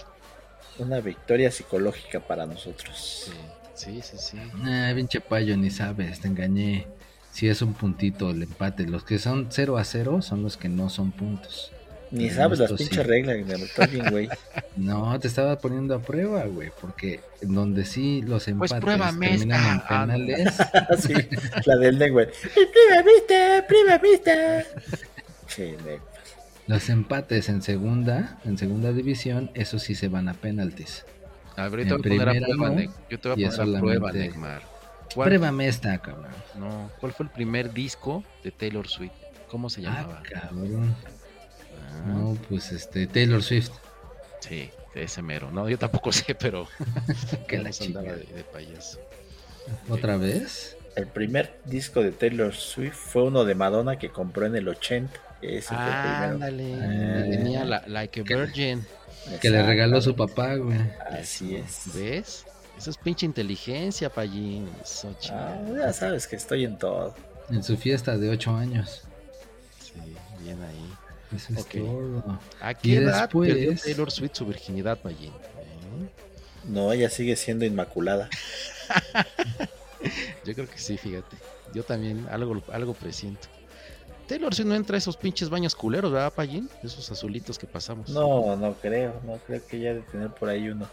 [0.78, 3.32] una victoria psicológica para nosotros.
[3.74, 4.16] Sí, sí, sí.
[4.16, 4.36] sí.
[4.62, 6.86] Nah, pinche payo, ni sabes, te engañé.
[7.32, 8.86] Si es un puntito el empate.
[8.86, 11.72] Los que son 0 a 0 son los que no son puntos.
[12.12, 13.02] Ni sabes las pinches sí.
[13.02, 13.38] reglas,
[13.90, 14.28] bien, güey.
[14.76, 19.30] No, te estaba poniendo a prueba, güey, porque en donde sí los empates Pues pruébame
[19.30, 20.54] terminan en penales,
[21.00, 21.14] sí,
[21.66, 22.28] la del güey.
[22.28, 23.66] ¡Prima vista!
[23.66, 24.64] ¡Prima vista!
[25.48, 25.74] Sí.
[26.66, 31.04] Los empates en segunda, en segunda división, eso sí se van a penaltis.
[31.56, 32.92] A ver, yo te En voy a poner a prueba, no.
[33.10, 34.62] Yo te voy y a poner a prueba, solamente- Neymar.
[35.14, 36.28] ¿Cuál, Pruébame esta, cabrón.
[36.58, 39.12] no, ¿Cuál fue el primer disco de Taylor Swift?
[39.50, 40.22] ¿Cómo se Ah, llamaba?
[40.22, 40.94] cabrón.
[41.92, 43.70] Ah, No, pues este, Taylor Swift.
[44.40, 45.50] Sí, ese mero.
[45.52, 46.66] No, yo tampoco sé, pero
[47.48, 48.12] Que la chingada.
[48.12, 48.98] de, de payaso.
[49.90, 50.78] ¿Otra vez?
[50.96, 55.12] El primer disco de Taylor Swift fue uno de Madonna que compró en el 80.
[55.42, 55.74] Ese.
[55.74, 56.74] Ándale.
[56.74, 58.86] Ah, Venía la, Like a Virgin.
[59.40, 60.78] Que le regaló su papá, güey.
[61.10, 61.82] Así es.
[61.94, 62.44] ¿Ves?
[62.78, 64.68] Eso es pinche inteligencia, Pallín.
[64.82, 67.14] Eso, Ah, ya sabes que estoy en todo.
[67.50, 69.02] En su fiesta de 8 años.
[69.80, 69.92] Sí,
[70.42, 71.36] bien ahí.
[71.36, 71.70] Eso es Ok.
[71.74, 72.40] todo.
[72.60, 75.32] ¿A Y qué edad después- perdió Taylor Swift su virginidad, Pallín?
[75.32, 76.08] ¿Eh?
[76.64, 78.28] No, ella sigue siendo inmaculada.
[80.44, 81.36] Yo creo que sí, fíjate.
[81.74, 83.48] Yo también algo, algo presiento.
[84.32, 86.70] Taylor Swift no entra a esos pinches baños culeros, ¿verdad, Pallín?
[86.82, 88.08] Esos azulitos que pasamos.
[88.08, 90.88] No, no creo, no creo que ella de tener por ahí uno.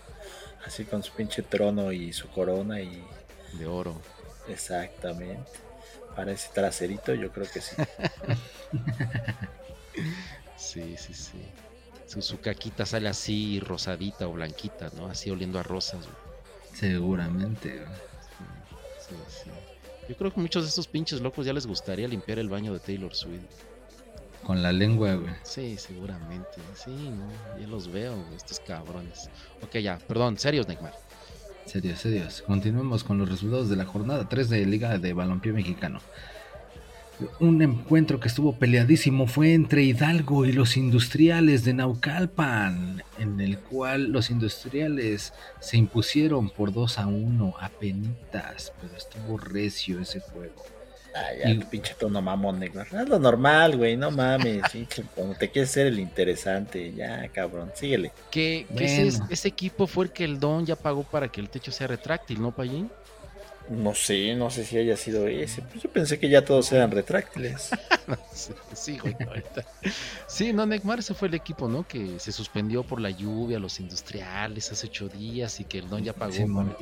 [0.66, 3.02] Así con su pinche trono y su corona y
[3.54, 3.96] De oro.
[4.50, 5.50] exactamente.
[6.18, 7.76] Para ese traserito yo creo que sí.
[10.58, 11.42] Sí, sí, sí.
[12.06, 15.08] Su, su caquita sale así rosadita o blanquita, ¿no?
[15.08, 16.02] Así oliendo a rosas.
[16.06, 16.18] güey.
[16.74, 17.88] Seguramente, güey.
[19.00, 19.16] Sí,
[19.46, 19.50] sí.
[20.10, 22.80] Yo creo que muchos de estos pinches locos ya les gustaría limpiar el baño de
[22.80, 23.44] Taylor Swift.
[24.44, 25.32] Con la lengua, güey.
[25.44, 26.50] Sí, seguramente.
[26.74, 27.30] Sí, no,
[27.62, 29.30] ya los veo, güey, estos cabrones.
[29.62, 30.94] Ok, ya, perdón, serios, Neymar.
[31.66, 32.42] Serios, serios.
[32.42, 36.00] Continuemos con los resultados de la jornada 3 de Liga de Balompié Mexicano.
[37.40, 43.58] Un encuentro que estuvo peleadísimo fue entre Hidalgo y los industriales de Naucalpan, en el
[43.60, 50.20] cual los industriales se impusieron por 2 a 1 a penitas, pero estuvo recio ese
[50.22, 50.64] juego.
[51.16, 52.82] Ay, ya, Y- pinche tono mamón, negro.
[52.82, 54.62] Haz lo normal, güey, no mames.
[54.72, 57.72] pinche, Como te quieres ser el interesante, ya, cabrón.
[57.74, 58.12] Síguele.
[58.32, 59.28] Que, que ese, Bueno.
[59.32, 62.40] ese equipo fue el que el Don ya pagó para que el techo sea retráctil,
[62.42, 62.90] ¿no, Payín?
[63.70, 65.62] No sé, no sé si haya sido ese.
[65.62, 67.70] Pues yo pensé que ya todos eran retráctiles.
[68.34, 69.64] sí, sí, güey, ahorita.
[70.28, 71.88] Sí, no, Neymar, ese fue el equipo, ¿no?
[71.88, 76.04] Que se suspendió por la lluvia, los industriales, hace ocho días y que el Don
[76.04, 76.34] ya pagó.
[76.34, 76.76] Para-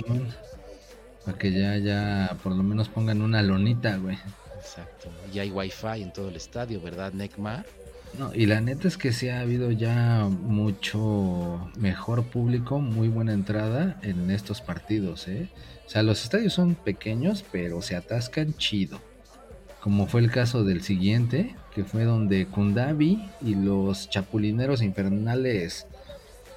[1.26, 4.18] para que ya, ya por lo menos pongan una lonita, güey.
[4.58, 5.10] Exacto.
[5.34, 7.66] Y hay wifi en todo el estadio, ¿verdad, Neymar?
[8.18, 13.34] No, y la neta es que sí ha habido ya mucho mejor público, muy buena
[13.34, 15.50] entrada en estos partidos, ¿eh?
[15.86, 19.00] O sea, los estadios son pequeños, pero se atascan chido.
[19.82, 25.86] Como fue el caso del siguiente, que fue donde Kundabi y los chapulineros infernales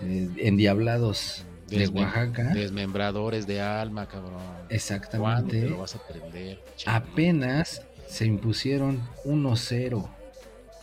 [0.00, 4.32] eh, endiablados de Desmem- Oaxaca, Desmembradores de alma, cabrón.
[4.40, 6.58] ¿Cuándo te exactamente, lo vas a aprender?
[6.86, 10.08] apenas se impusieron 1-0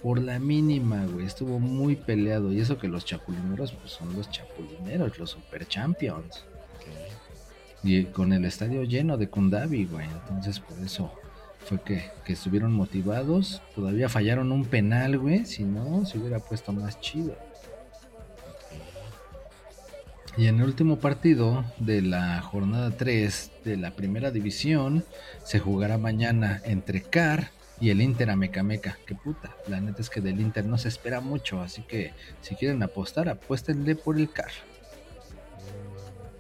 [0.07, 1.25] por la mínima, güey.
[1.25, 2.53] Estuvo muy peleado.
[2.53, 6.45] Y eso que los chapulineros pues, son los chapulineros, los super champions.
[7.83, 10.05] Y con el estadio lleno de Kundabi, güey.
[10.05, 11.11] Entonces, por eso
[11.65, 13.61] fue que, que estuvieron motivados.
[13.75, 15.45] Todavía fallaron un penal, güey.
[15.45, 17.35] Si no, se hubiera puesto más chido.
[20.37, 25.03] Y en el último partido de la jornada 3 de la primera división
[25.43, 28.97] se jugará mañana entre CAR y el Inter Amecameca.
[29.05, 32.55] Que puta, la neta es que del Inter no se espera mucho, así que si
[32.55, 34.51] quieren apostar, apuéstenle por el CAR.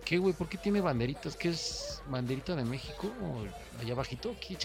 [0.03, 0.33] ¿Qué, güey?
[0.33, 1.35] ¿Por qué tiene banderitas?
[1.35, 3.11] ¿Qué es banderita de México?
[3.21, 4.35] ¿O allá abajito?
[4.39, 4.57] ¿Qué?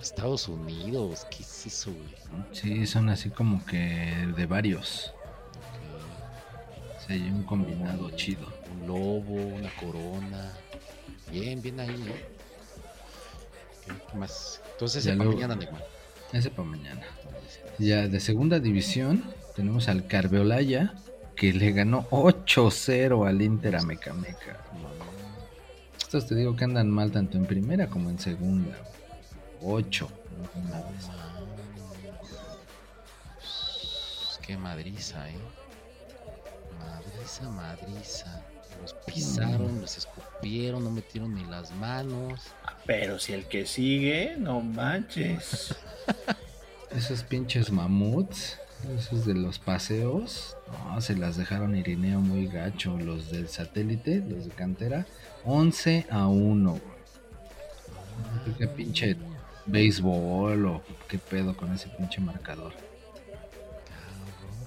[0.00, 2.44] Estados Unidos, ¿qué es eso, güey?
[2.52, 5.12] Sí, son así como que de varios.
[5.48, 6.96] Ok.
[6.96, 8.46] O sea, hay un combinado chido.
[8.72, 10.52] Un lobo, una corona.
[11.30, 12.39] Bien, bien ahí, ¿no?
[13.90, 14.60] Ok, ¿Qué más?
[14.72, 15.86] Entonces, Ya para mañana, Neymar.
[16.32, 17.02] Ese para mañana.
[17.78, 19.24] Ya de segunda división
[19.56, 20.94] tenemos al Carveolaya
[21.34, 24.64] que le ganó 8-0 al Inter Amecameca.
[25.98, 28.76] Estos te digo que andan mal tanto en primera como en segunda.
[29.62, 30.08] 8.
[34.42, 35.38] Qué madriza, ¿eh?
[36.78, 38.44] Madriza, madriza.
[38.80, 42.40] Los pisaron, los escupieron, no metieron ni las manos.
[42.86, 45.74] Pero si el que sigue, no manches.
[46.90, 48.58] Esos pinches mamuts,
[48.98, 50.56] esos de los paseos,
[50.88, 52.98] no, se las dejaron Irineo muy gacho.
[52.98, 55.06] Los del satélite, los de cantera,
[55.44, 56.70] 11 a 1.
[56.70, 56.82] güey.
[56.82, 59.16] No sé ¿Qué pinche
[59.66, 62.72] béisbol o qué pedo con ese pinche marcador?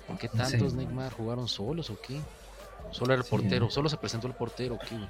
[0.08, 0.38] ¿Por qué Sí.
[0.38, 2.22] tantos Neymar jugaron solos o qué?
[2.94, 3.32] Solo era el Sí.
[3.32, 4.96] portero, solo se presentó el portero, ¿qué?
[4.96, 5.10] güey?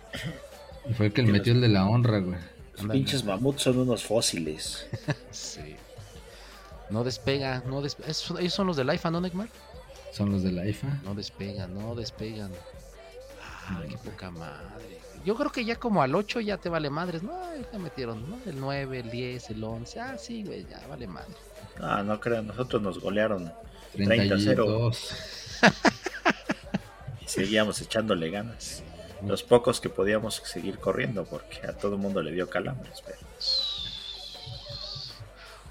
[0.90, 2.38] Y fue el que le metió el de la honra, güey.
[2.82, 4.88] Los pinches mamuts son unos fósiles.
[5.32, 5.76] Sí.
[6.90, 8.10] No despega, no despega.
[8.40, 9.50] ¿Ellos son los del IFA, no, Neymar?
[10.12, 11.00] Son los de la IFA.
[11.04, 12.52] No despegan, no despegan.
[13.68, 15.00] Ah, qué poca madre.
[15.26, 17.32] Yo creo que ya como al 8 ya te vale madres, ¿no?
[17.72, 18.38] Ya metieron, ¿no?
[18.46, 20.00] El 9, el 10, el 11.
[20.02, 21.34] Ah, sí, güey, ya vale madre.
[21.80, 23.52] Ah, no crean, nosotros nos golearon
[23.94, 25.12] 30 a 0 32.
[25.64, 25.66] y
[27.34, 28.84] seguíamos echándole ganas.
[29.26, 33.02] Los pocos que podíamos seguir corriendo porque a todo el mundo le dio calambres.
[33.06, 33.20] Pero...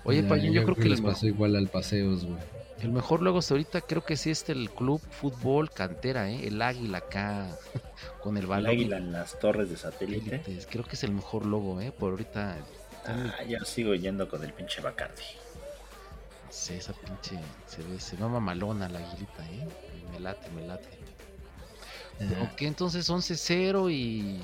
[0.04, 2.38] Oye, Ya, Payín, yo creo que les el, pasó igual al paseos, güey.
[2.80, 6.48] el mejor logo hasta ahorita creo que sí es el Club Fútbol Cantera, ¿eh?
[6.48, 7.56] El águila acá
[8.22, 8.70] con el El balón.
[8.70, 10.36] águila en las torres de satélite.
[10.36, 10.66] Élites.
[10.68, 11.92] Creo que es el mejor logo, ¿eh?
[11.92, 12.56] Por ahorita.
[13.06, 15.22] Ah, yo sigo yendo con el pinche Bacardi.
[16.50, 17.38] Sí, esa pinche.
[17.66, 19.68] Se ve, se ve mamalona la aguilita, ¿eh?
[20.12, 20.88] Me late, me late.
[22.42, 24.40] Ok, entonces 11-0 y.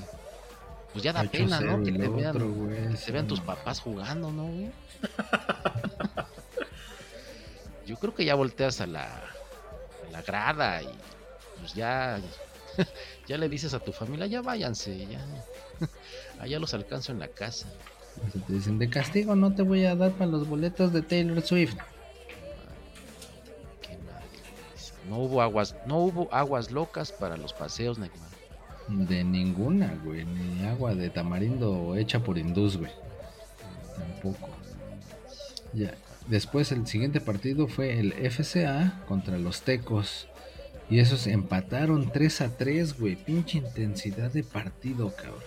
[0.93, 1.79] Pues ya da pena, ¿no?
[1.79, 4.71] 8-0 Que te vean, otro, güey, que te sí, vean tus papás jugando, ¿no, güey?
[7.87, 10.89] Yo creo que ya volteas a la, a la grada y
[11.61, 12.21] pues ya,
[13.29, 15.25] ya le dices a tu familia, ya váyanse, ya.
[16.41, 17.69] Allá los alcanzo en la casa.
[18.17, 21.41] Entonces Te dicen, de castigo no te voy a dar para los boletos de Taylor
[21.43, 21.77] Swift.
[25.09, 28.29] No hubo aguas, no hubo aguas locas para los paseos, Neymar.
[28.89, 30.25] De ninguna, güey.
[30.25, 32.91] Ni agua de tamarindo hecha por Indus, güey.
[33.97, 34.49] Tampoco.
[35.73, 35.95] Ya.
[36.27, 40.29] Después el siguiente partido fue el FCA contra los Tecos.
[40.91, 43.17] Y esos empataron 3 a 3, güey.
[43.17, 45.43] Pinche intensidad de partido, cabrón.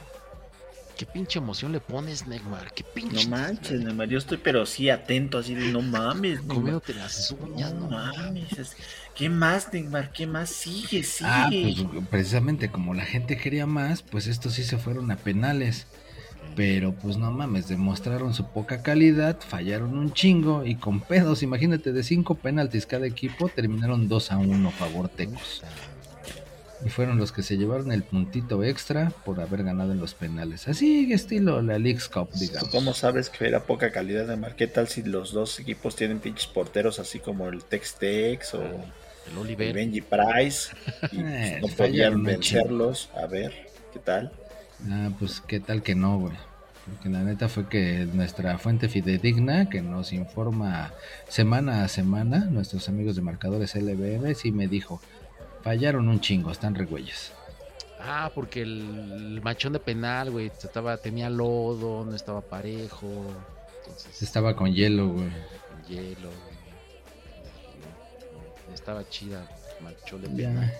[0.97, 2.71] Qué pinche emoción le pones, Neymar.
[2.73, 3.23] Qué pinche.
[3.23, 6.55] No manches, Neymar, yo estoy pero sí atento, así de no mames, Neymar.
[6.55, 8.19] Comiéndote las uñas, No no mames.
[8.19, 8.77] mames.
[9.21, 10.11] ¿Qué más, Neymar?
[10.11, 10.49] ¿Qué más?
[10.49, 11.29] Sigue, sigue.
[11.31, 11.75] Ah, pues
[12.09, 15.85] precisamente como la gente quería más, pues estos sí se fueron a penales.
[16.55, 21.93] Pero pues no mames, demostraron su poca calidad, fallaron un chingo y con pedos, imagínate,
[21.93, 25.61] de cinco penaltis cada equipo, terminaron 2 a 1 favor Tecos.
[26.83, 30.67] Y fueron los que se llevaron el puntito extra por haber ganado en los penales.
[30.67, 32.69] Así estilo la League's Cup, ¿Tú digamos.
[32.69, 34.55] cómo sabes que era poca calidad, Neymar?
[34.55, 38.63] ¿Qué tal si los dos equipos tienen pinches porteros así como el Tex-Tex o
[39.27, 39.73] El el Oliver.
[39.73, 40.71] Benji Price?
[41.11, 43.09] Y pues, Eh, no fallaron podían vencerlos.
[43.15, 44.31] A ver, ¿qué tal?
[44.89, 46.33] Ah, pues qué tal que no, güey.
[46.85, 50.91] Porque la neta fue que nuestra fuente fidedigna, que nos informa
[51.27, 54.99] semana a semana, nuestros amigos de marcadores LBM, sí me dijo,
[55.61, 57.31] fallaron un chingo, están regüeyes.
[57.99, 58.79] Ah, porque el,
[59.35, 63.07] el machón de penal, güey, estaba, tenía lodo, no estaba parejo.
[63.85, 65.29] Entonces, Estaba con hielo, güey.
[65.29, 66.60] con hielo, güey.
[68.73, 69.47] Estaba chida,
[70.11, 70.71] de.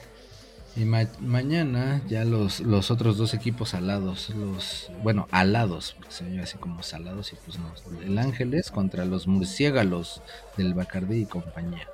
[0.76, 6.26] Y ma- mañana ya los, los otros dos equipos alados, los, bueno, alados, porque se
[6.26, 7.74] oye así como salados y pues no.
[8.02, 10.22] El Ángeles contra los murciélagos
[10.56, 11.88] del Bacardí y compañía.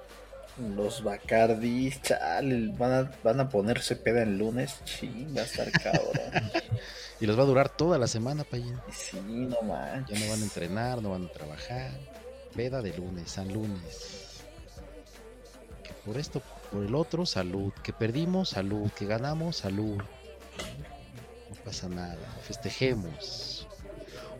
[0.75, 4.75] Los Bacardi, chale, van a, van a ponerse peda el lunes.
[4.85, 6.51] Ching, va a estar cabrón.
[7.19, 8.77] Y les va a durar toda la semana, Payín.
[8.91, 10.19] sí, no manches.
[10.19, 11.89] Ya no van a entrenar, no van a trabajar.
[12.55, 14.36] Peda de lunes, San lunes.
[16.07, 16.41] Por esto,
[16.71, 17.73] por el otro, salud.
[17.83, 18.89] Que perdimos, salud.
[18.91, 19.97] Que ganamos, salud.
[19.97, 23.67] No pasa nada, festejemos.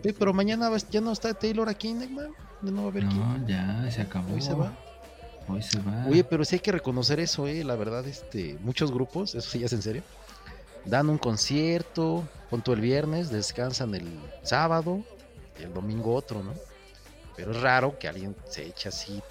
[0.02, 2.30] Oye, pero mañana ya no está Taylor aquí, Neymar.
[2.62, 3.20] Ya no va a haber quién.
[3.20, 4.34] No, ya se acabó.
[4.34, 4.72] Hoy se va.
[5.50, 6.06] Hoy se va.
[6.10, 7.66] Oye, pero sí hay que reconocer eso, eh.
[7.66, 10.04] La verdad, este, muchos grupos, eso sí ya es en serio.
[10.86, 14.08] Dan un concierto, punto el viernes, descansan el
[14.44, 15.04] sábado
[15.60, 16.54] y el domingo otro, ¿no?
[17.36, 19.22] Pero es raro que alguien se eche así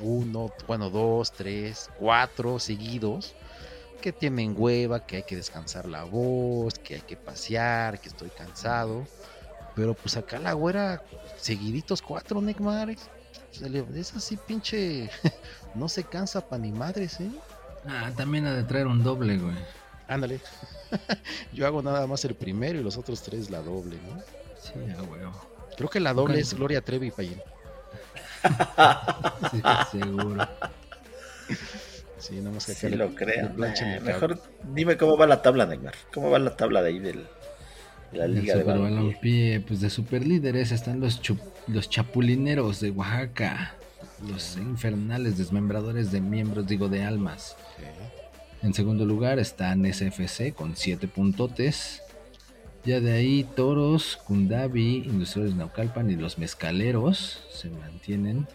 [0.00, 3.34] uno, bueno, dos, tres, cuatro seguidos,
[4.00, 8.30] que tienen hueva, que hay que descansar la voz, que hay que pasear, que estoy
[8.30, 9.06] cansado.
[9.74, 11.00] Pero pues acá la güera,
[11.36, 12.42] seguiditos cuatro,
[13.50, 15.10] se le- Es así, pinche.
[15.74, 17.30] no se cansa pa' ni madres, ¿eh?
[17.86, 19.56] Ah, también ha de traer un doble, güey.
[20.06, 20.40] Ándale.
[21.52, 24.22] Yo hago nada más el primero y los otros tres la doble, ¿no?
[24.56, 25.32] Sí, a huevo.
[25.76, 27.42] Creo que la doble es Gloria Trevi, Payín.
[29.50, 29.62] Sí,
[29.92, 30.48] seguro.
[32.18, 33.48] Sí, más que lo creo.
[33.56, 34.40] Nah, mejor
[34.74, 35.94] dime cómo va la tabla, Neymar.
[36.14, 37.26] ¿Cómo va la tabla de ahí del,
[38.12, 39.60] de la liga de balompié?
[39.60, 43.74] Pues de superlíderes están los, chup- los chapulineros de Oaxaca.
[44.28, 47.56] Los infernales desmembradores de miembros, digo, de almas.
[48.62, 52.01] En segundo lugar están SFC con 7 puntotes.
[52.84, 58.48] Ya de ahí Toros, Kundabi, Industriales Naucalpan y los Mezcaleros se mantienen.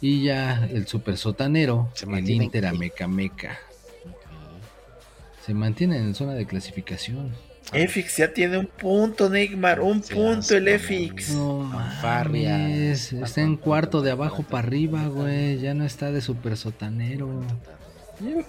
[0.00, 2.68] Y ya el super sotanero, Se el mantienen Inter qué?
[2.68, 3.58] Amecameca.
[4.04, 5.44] Ok.
[5.44, 7.32] Se mantienen en zona de clasificación.
[7.72, 9.80] EFIX ya tiene un punto, Neymar.
[9.80, 10.68] Un punto el.
[10.68, 11.30] EFIX.
[11.30, 15.58] No mames, está en cuarto de abajo para arriba, güey.
[15.58, 17.42] Ya no está de super sotanero.
[18.20, 18.44] No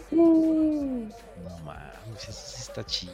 [1.64, 3.14] mames, eso sí está chido.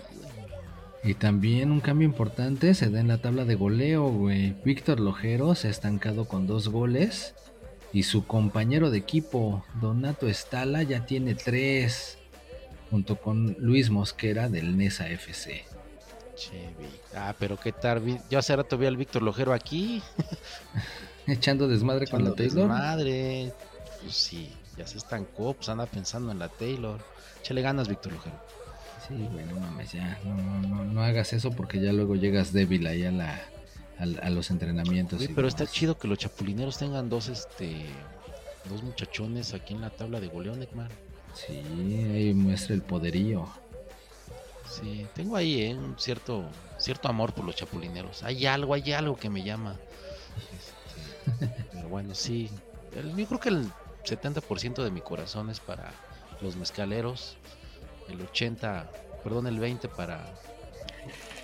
[1.03, 4.55] Y también un cambio importante se da en la tabla de goleo, güey.
[4.63, 7.33] Víctor Lojero se ha estancado con dos goles.
[7.93, 12.17] Y su compañero de equipo, Donato Estala, ya tiene tres.
[12.89, 15.63] Junto con Luis Mosquera del Nesa FC.
[16.35, 16.69] Che,
[17.15, 17.73] Ah, pero qué.
[17.99, 20.01] Vi- Yo hace rato vi al Víctor Lojero aquí.
[21.27, 22.67] Echando desmadre con la Echando Taylor.
[22.69, 23.53] Madre,
[24.01, 26.99] pues sí, ya se estancó, pues anda pensando en la Taylor.
[27.41, 28.35] Échale ganas, Víctor Lujero.
[29.17, 30.17] Sí, güey, no mames, ya.
[30.23, 33.41] No, no, hagas eso porque ya luego llegas débil ahí a, la,
[33.99, 35.27] a, a los entrenamientos.
[35.35, 37.85] Pero está chido que los chapulineros tengan dos, este,
[38.69, 40.89] dos muchachones aquí en la tabla de goleo, Neckman.
[41.33, 41.53] Sí,
[42.13, 43.47] ahí muestra el poderío.
[44.69, 46.45] Sí, tengo ahí eh, un cierto,
[46.77, 48.23] cierto amor por los chapulineros.
[48.23, 49.75] Hay algo, hay algo que me llama.
[51.37, 52.49] Este, pero bueno, sí.
[52.95, 53.67] el- yo creo que el
[54.05, 55.91] 70% de mi corazón es para
[56.41, 57.35] los mezcaleros.
[58.09, 58.91] El 80,
[59.23, 60.25] perdón, el 20 para,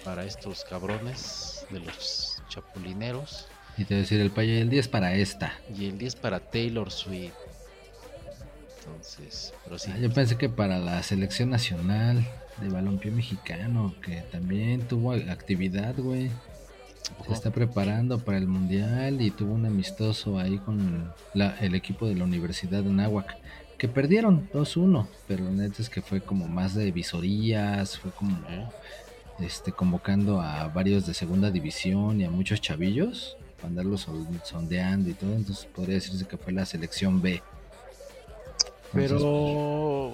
[0.04, 3.48] para estos cabrones de los chapulineros.
[3.78, 5.54] Y te voy a decir, el payo y el 10 para esta.
[5.78, 7.34] Y el 10 para Taylor Swift.
[8.80, 9.92] Entonces, pero sí.
[9.94, 12.26] Ah, yo pensé que para la selección nacional
[12.62, 16.32] de balompié mexicano, que también tuvo actividad, güey.
[17.26, 22.08] Se está preparando para el mundial y tuvo un amistoso ahí con la- el equipo
[22.08, 23.38] de la Universidad de Nahuac.
[23.78, 28.38] Que perdieron 2-1, pero neta es que fue como más de visorías, fue como
[29.40, 35.10] este, convocando a varios de segunda división y a muchos chavillos para andarlos son- sondeando
[35.12, 35.32] y todo.
[35.34, 37.42] Entonces podría decirse que fue la selección B.
[38.94, 40.14] Entonces, Pero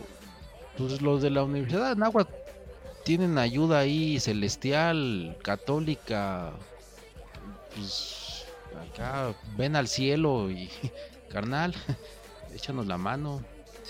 [0.78, 2.28] pues los de la Universidad de Anáhuac
[3.06, 6.52] tienen ayuda ahí celestial, católica.
[7.76, 8.46] Pues
[8.92, 10.70] acá ven al cielo y
[11.32, 11.74] carnal,
[12.54, 13.42] échanos la mano,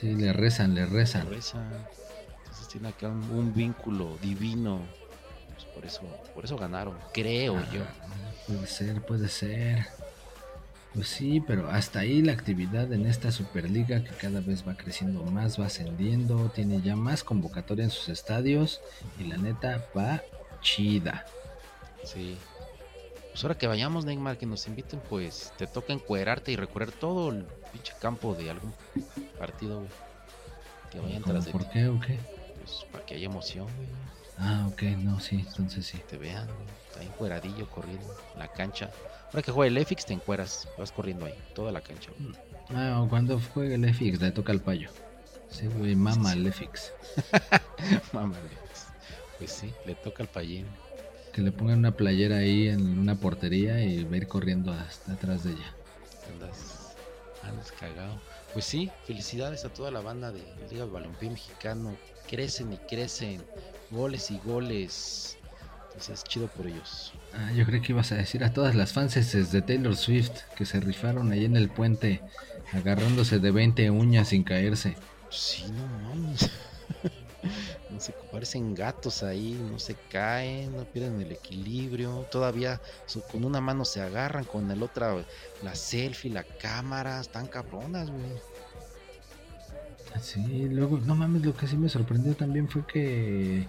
[0.04, 1.30] Sí, le rezan, le rezan.
[1.30, 1.64] reza.
[2.40, 4.82] Entonces tiene acá un, un vínculo divino.
[5.54, 6.02] Pues por eso,
[6.36, 7.84] por eso ganaron, creo yo.
[8.46, 9.88] Puede ser, puede ser.
[10.94, 15.24] Pues sí, pero hasta ahí la actividad en esta Superliga que cada vez va creciendo
[15.24, 18.82] más, va ascendiendo, tiene ya más convocatoria en sus estadios
[19.18, 20.22] y la neta va
[20.62, 21.26] chida.
[22.04, 22.38] Sí.
[23.32, 27.32] Pues ahora que vayamos, Neymar, que nos inviten, pues te toca encuerarte y recorrer todo
[27.32, 28.74] el pinche campo de algún
[29.46, 29.90] partido, güey.
[30.90, 32.18] Que vayan ¿Cómo, tras de ¿Por qué o qué?
[32.60, 33.90] pues para que haya emoción, güey.
[34.38, 36.00] Ah, ok, no, sí, entonces sí.
[36.10, 36.68] Te vean, güey.
[36.90, 38.90] Está encueradillo corriendo en la cancha.
[39.28, 42.34] Ahora que juega el EFIX, te encueras, vas corriendo ahí, toda la cancha, güey.
[42.74, 44.90] Ah, o cuando juegue el EFIX le toca al payo.
[45.50, 46.94] Sí, güey, mama el EFIX.
[48.14, 48.64] Mamá, güey.
[49.40, 50.68] Pues sí, le toca al payín.
[51.34, 55.14] Que le pongan una playera ahí en una portería y va a ir corriendo hasta
[55.14, 55.76] atrás de ella.
[56.32, 56.96] Andas,
[57.44, 58.22] andas cagado.
[58.54, 61.98] Pues sí, felicidades a toda la banda de Liga de Balompié Mexicano.
[62.30, 63.42] Crecen y crecen,
[63.90, 65.38] goles y goles.
[65.88, 67.14] Entonces, chido por ellos.
[67.34, 69.14] Ah, yo creo que ibas a decir a todas las fans
[69.52, 72.22] de Taylor Swift que se rifaron ahí en el puente
[72.72, 74.96] agarrándose de 20 uñas sin caerse.
[75.30, 76.50] Sí, no mames.
[77.90, 82.26] No se parecen gatos ahí, no se caen, no pierden el equilibrio.
[82.32, 82.82] Todavía
[83.32, 85.16] con una mano se agarran, con el otra
[85.62, 87.20] la selfie, la cámara.
[87.22, 88.32] Están cabronas, güey.
[90.22, 93.68] Sí, luego, no mames, lo que sí me sorprendió también fue que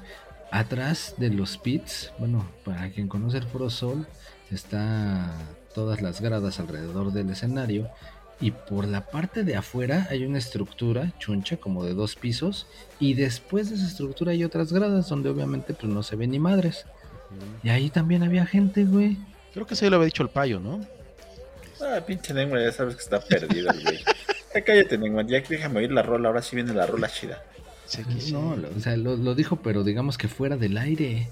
[0.51, 4.07] atrás de los pits, bueno, para quien conoce el Foro Sol,
[4.51, 5.33] está
[5.75, 7.91] todas las gradas alrededor del escenario
[8.41, 12.66] y por la parte de afuera hay una estructura chuncha como de dos pisos
[13.01, 16.39] y después de esa estructura hay otras gradas donde obviamente pues no se ve ni
[16.39, 16.85] madres.
[17.62, 19.16] Y ahí también había gente, güey.
[19.53, 20.80] Creo que eso ya lo había dicho el payo, ¿no?
[21.80, 23.99] Ah, pinche Neymar, ya sabes que está perdido el güey.
[24.55, 27.43] Ya cállate, Neymar, ya déjame oír la rola, ahora sí viene la rola chida.
[27.87, 28.32] Sí, que sí.
[28.32, 31.28] No, lo- o sea, lo, lo dijo, pero digamos que fuera del aire.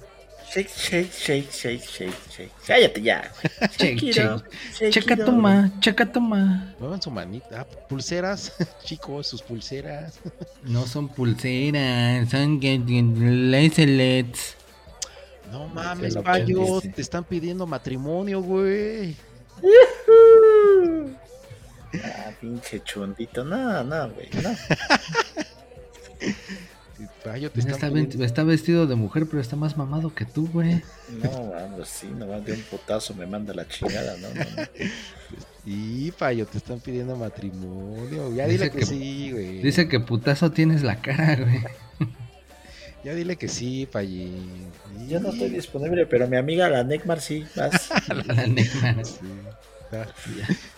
[0.53, 2.53] Shake, shake, shake, shake, shake, shake.
[2.67, 3.25] Cállate ya.
[3.79, 6.75] Shake Checa toma, checa toma.
[6.79, 7.61] Muevan su manita.
[7.63, 8.53] Ah, pulseras,
[8.85, 10.21] chicos, sus pulseras.
[10.65, 14.57] No son pulseras, son bracelets.
[15.51, 16.89] No mames, lo payo, perdiste.
[16.97, 19.17] te están pidiendo matrimonio, güey.
[22.05, 23.43] Ah, pinche chundito.
[23.43, 24.51] No, no, güey, no.
[27.25, 27.61] Payo, te
[28.25, 30.83] Está, vestido de mujer, pero está más mamado que tú, güey.
[31.23, 34.63] No, vamos, sí, nomás de un putazo me manda la chingada, no, no, no.
[35.65, 38.35] Y payo, te están pidiendo matrimonio.
[38.35, 39.63] Ya Dice dile que, que- sí, güey.
[39.63, 41.63] Dice que putazo tienes la cara, güey.
[43.05, 44.71] Ya dile que sí, payín.
[45.09, 47.91] Yo no estoy disponible, pero mi amiga la Neckmar sí, vas.
[49.91, 50.07] La.
[50.15, 50.31] Sí.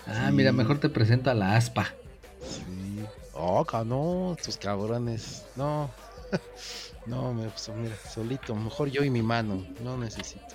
[0.06, 1.94] Ah, mira, mejor te presento a la aspa.
[2.40, 3.04] sí.
[3.34, 5.42] Oh, no, tus cabrones.
[5.56, 5.90] No.
[7.06, 8.54] No, me, pues, mira, solito.
[8.54, 9.66] Mejor yo y mi mano.
[9.80, 10.54] No necesito.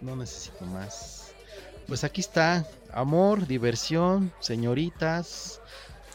[0.00, 1.32] No necesito más.
[1.86, 2.66] Pues aquí está.
[2.92, 5.60] Amor, diversión, señoritas.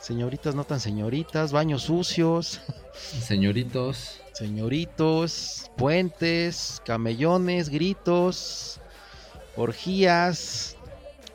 [0.02, 1.54] Señoritas no tan señoritas.
[1.54, 2.60] Baños sucios.
[3.22, 4.22] Señoritos.
[4.34, 8.82] Señoritos, puentes, camellones, gritos,
[9.56, 10.78] orgías,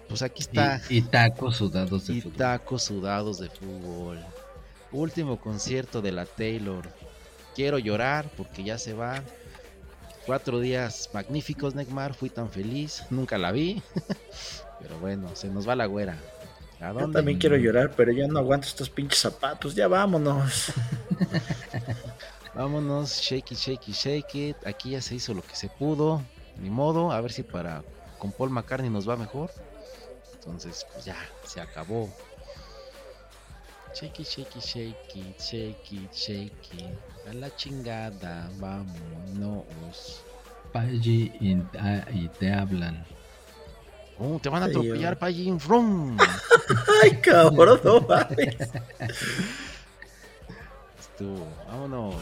[0.08, 0.82] pues aquí está.
[0.88, 2.36] Y, y tacos sudados de y fútbol.
[2.36, 4.26] tacos sudados de fútbol.
[4.90, 6.94] Último concierto de la Taylor.
[7.56, 9.22] Quiero llorar porque ya se va.
[10.26, 12.12] Cuatro días magníficos, Neymar.
[12.12, 13.02] Fui tan feliz.
[13.10, 13.82] Nunca la vi.
[14.80, 16.18] Pero bueno, se nos va la güera.
[16.80, 17.16] ¿A Yo dónde?
[17.18, 19.74] también quiero llorar, pero ya no aguanto estos pinches zapatos.
[19.74, 20.70] Ya vámonos.
[22.54, 24.56] Vámonos, shake it, shake it, shake it.
[24.66, 26.22] Aquí ya se hizo lo que se pudo.
[26.58, 27.82] Ni modo, a ver si para
[28.18, 29.50] con Paul McCartney nos va mejor.
[30.34, 31.16] Entonces, pues ya,
[31.46, 32.10] se acabó.
[33.94, 36.98] Shake it, shake it, shake it, shake it, shake it.
[37.28, 40.22] A la chingada, vámonos.
[40.72, 43.04] Paji y, ah, y te hablan.
[44.18, 45.18] Oh, te van a atropellar.
[45.18, 45.58] Pallín.
[45.58, 46.16] Frum.
[47.02, 48.56] Ay, cabrón, no mames.
[50.98, 51.46] Estuvo.
[51.66, 52.14] Vámonos.